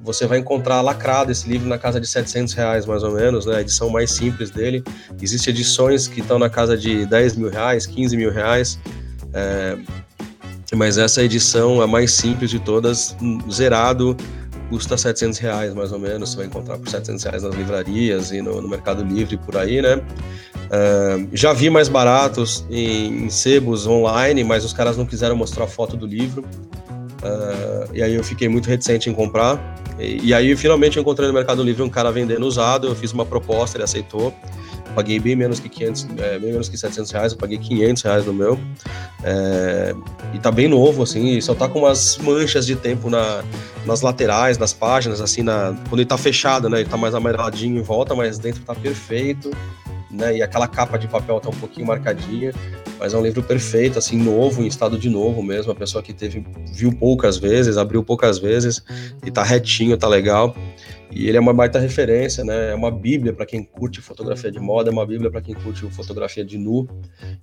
Você 0.02 0.26
vai 0.26 0.38
encontrar 0.38 0.80
lacrado 0.80 1.30
esse 1.30 1.48
livro 1.48 1.68
na 1.68 1.78
casa 1.78 2.00
de 2.00 2.08
700 2.08 2.54
reais, 2.54 2.86
mais 2.86 3.04
ou 3.04 3.12
menos, 3.12 3.46
né? 3.46 3.56
a 3.56 3.60
edição 3.60 3.88
mais 3.88 4.10
simples 4.10 4.50
dele. 4.50 4.82
Existem 5.20 5.52
edições 5.52 6.08
que 6.08 6.20
estão 6.20 6.38
na 6.38 6.50
casa 6.50 6.76
de 6.76 7.06
10 7.06 7.36
mil 7.36 7.48
reais, 7.48 7.86
15 7.86 8.16
mil 8.16 8.30
reais. 8.32 8.78
É, 9.32 9.78
mas 10.74 10.98
essa 10.98 11.22
edição, 11.22 11.80
a 11.80 11.86
mais 11.86 12.12
simples 12.12 12.50
de 12.50 12.58
todas, 12.58 13.16
zerado, 13.50 14.16
custa 14.68 14.96
700 14.96 15.38
reais 15.38 15.74
mais 15.74 15.92
ou 15.92 15.98
menos, 15.98 16.30
você 16.30 16.38
vai 16.38 16.46
encontrar 16.46 16.78
por 16.78 16.88
700 16.88 17.24
reais 17.24 17.42
nas 17.42 17.54
livrarias 17.54 18.32
e 18.32 18.40
no, 18.40 18.60
no 18.60 18.68
Mercado 18.68 19.04
Livre 19.04 19.36
por 19.36 19.56
aí, 19.56 19.82
né? 19.82 20.02
Já 21.32 21.52
vi 21.52 21.68
mais 21.68 21.88
baratos 21.88 22.64
em, 22.70 23.24
em, 23.26 23.30
sebos 23.30 23.86
online, 23.86 24.42
mas 24.42 24.64
os 24.64 24.72
caras 24.72 24.96
não 24.96 25.04
quiseram 25.04 25.36
mostrar 25.36 25.64
a 25.64 25.68
foto 25.68 25.96
do 25.96 26.06
livro. 26.06 26.44
E 27.92 28.02
aí 28.02 28.14
eu 28.14 28.24
fiquei 28.24 28.48
muito 28.48 28.68
reticente 28.68 29.10
em 29.10 29.12
comprar. 29.12 29.76
E, 29.98 30.28
e, 30.28 30.34
aí 30.34 30.56
finalmente 30.56 30.96
eu 30.96 31.02
encontrei 31.02 31.28
no 31.28 31.34
Mercado 31.34 31.62
Livre 31.62 31.82
um 31.82 31.88
cara 31.88 32.10
vendendo 32.10 32.46
usado, 32.46 32.88
eu 32.88 32.96
fiz 32.96 33.12
uma 33.12 33.26
proposta, 33.26 33.76
ele 33.76 33.84
aceitou 33.84 34.34
paguei 34.92 35.18
bem 35.18 35.34
menos 35.34 35.58
que 35.58 35.68
500, 35.68 36.08
é, 36.18 36.38
bem 36.38 36.52
menos 36.52 36.68
que 36.68 36.76
700 36.76 37.10
reais, 37.10 37.32
eu 37.32 37.38
paguei 37.38 37.58
500 37.58 38.02
reais 38.02 38.26
no 38.26 38.32
meu. 38.32 38.58
É, 39.24 39.94
e 40.32 40.38
tá 40.38 40.50
bem 40.50 40.68
novo, 40.68 41.02
assim, 41.02 41.40
só 41.40 41.54
tá 41.54 41.68
com 41.68 41.80
umas 41.80 42.18
manchas 42.18 42.66
de 42.66 42.76
tempo 42.76 43.10
na, 43.10 43.42
nas 43.84 44.02
laterais, 44.02 44.58
nas 44.58 44.72
páginas, 44.72 45.20
assim, 45.20 45.42
na, 45.42 45.74
quando 45.88 46.00
ele 46.00 46.06
tá 46.06 46.18
fechado, 46.18 46.68
né, 46.68 46.80
ele 46.80 46.88
tá 46.88 46.96
mais 46.96 47.14
amareladinho 47.14 47.78
em 47.78 47.82
volta, 47.82 48.14
mas 48.14 48.38
dentro 48.38 48.62
tá 48.62 48.74
perfeito, 48.74 49.50
né, 50.12 50.36
e 50.36 50.42
aquela 50.42 50.68
capa 50.68 50.98
de 50.98 51.08
papel 51.08 51.40
tá 51.40 51.48
um 51.48 51.54
pouquinho 51.54 51.86
marcadinha, 51.86 52.52
mas 52.98 53.14
é 53.14 53.18
um 53.18 53.22
livro 53.22 53.42
perfeito, 53.42 53.98
assim, 53.98 54.16
novo, 54.16 54.62
em 54.62 54.66
estado 54.66 54.98
de 54.98 55.08
novo 55.08 55.42
mesmo, 55.42 55.72
a 55.72 55.74
pessoa 55.74 56.02
que 56.02 56.12
teve, 56.12 56.44
viu 56.72 56.92
poucas 56.92 57.36
vezes, 57.36 57.76
abriu 57.76 58.04
poucas 58.04 58.38
vezes, 58.38 58.82
e 59.24 59.30
tá 59.30 59.42
retinho, 59.42 59.96
tá 59.96 60.06
legal. 60.06 60.54
E 61.14 61.28
ele 61.28 61.36
é 61.36 61.40
uma 61.40 61.52
baita 61.52 61.78
referência, 61.78 62.42
né? 62.42 62.70
É 62.70 62.74
uma 62.74 62.90
bíblia 62.90 63.34
para 63.34 63.44
quem 63.44 63.62
curte 63.62 64.00
fotografia 64.00 64.50
de 64.50 64.58
moda, 64.58 64.88
é 64.88 64.92
uma 64.92 65.04
bíblia 65.04 65.30
para 65.30 65.42
quem 65.42 65.54
curte 65.54 65.84
fotografia 65.90 66.42
de 66.42 66.56
nu. 66.56 66.88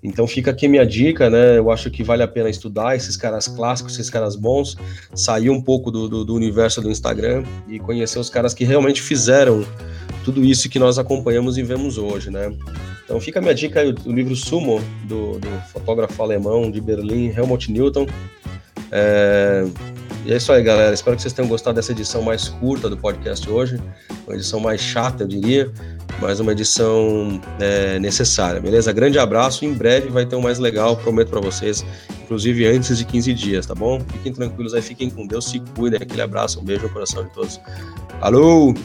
Então 0.02 0.26
fica 0.26 0.50
aqui 0.50 0.68
minha 0.68 0.86
dica, 0.86 1.30
né? 1.30 1.58
Eu 1.58 1.70
acho 1.70 1.92
que 1.92 2.04
vale 2.04 2.24
a 2.24 2.28
pena 2.28 2.50
estudar 2.50 2.96
esses 2.96 3.16
caras 3.16 3.48
clássicos, 3.48 3.94
esses 3.94 4.10
caras 4.10 4.36
bons, 4.36 4.76
sair 5.14 5.52
um 5.52 5.62
pouco 5.62 5.92
do, 5.92 6.10
do, 6.10 6.26
do 6.26 6.34
universo 6.34 6.82
do 6.82 6.90
Instagram 6.90 7.44
e 7.68 7.80
conhecer 7.80 8.18
os 8.18 8.30
caras 8.30 8.56
que 8.56 8.64
realmente 8.64 9.04
fizeram 9.04 9.64
tudo 10.24 10.44
isso 10.44 10.70
que 10.70 10.80
nós 10.80 10.98
acompanhamos 10.98 11.58
e 11.58 11.64
vemos 11.64 11.98
hoje, 11.98 12.30
né? 12.30 12.54
Então 13.04 13.20
fica 13.20 13.40
a 13.40 13.42
minha 13.42 13.56
dica 13.56 13.82
o 14.06 14.12
livro 14.12 14.36
Sumo, 14.36 14.82
do, 15.06 15.40
do 15.40 15.48
fotógrafo 15.72 16.22
alemão 16.22 16.70
de 16.70 16.80
Berlim, 16.80 17.34
Helmut 17.36 17.72
Newton. 17.72 18.06
É, 18.92 19.66
e 20.26 20.34
é 20.34 20.38
isso 20.38 20.52
aí, 20.52 20.62
galera. 20.62 20.94
Espero 20.94 21.16
que 21.16 21.22
vocês 21.22 21.34
tenham 21.34 21.50
gostado 21.50 21.76
dessa 21.76 21.92
edição 21.92 22.22
mais 22.22 22.50
curta 22.50 22.90
do 22.90 22.98
podcast 22.98 23.50
hoje. 23.50 23.82
Uma 24.28 24.36
edição 24.36 24.60
mais 24.60 24.82
chata, 24.82 25.24
eu 25.24 25.28
diria, 25.28 25.72
mas 26.22 26.40
uma 26.40 26.52
edição 26.52 27.42
é, 27.60 27.98
necessária, 28.00 28.60
beleza? 28.62 28.92
Grande 28.92 29.18
abraço. 29.18 29.66
Em 29.66 29.74
breve 29.74 30.10
vai 30.10 30.26
ter 30.26 30.36
um 30.36 30.42
mais 30.42 30.60
legal, 30.60 30.96
prometo 30.98 31.30
para 31.30 31.40
vocês, 31.40 31.84
inclusive 32.24 32.68
antes 32.68 32.98
de 32.98 33.06
15 33.06 33.34
dias, 33.34 33.66
tá 33.66 33.74
bom? 33.74 34.00
Fiquem 34.14 34.34
tranquilos 34.34 34.74
aí, 34.74 34.82
fiquem 34.82 35.10
com 35.10 35.26
Deus, 35.26 35.46
se 35.46 35.60
cuidem. 35.76 36.00
Aquele 36.02 36.22
abraço, 36.22 36.60
um 36.60 36.64
beijo 36.64 36.84
no 36.84 36.90
coração 36.90 37.24
de 37.24 37.32
todos. 37.32 37.60
Alô! 38.22 38.76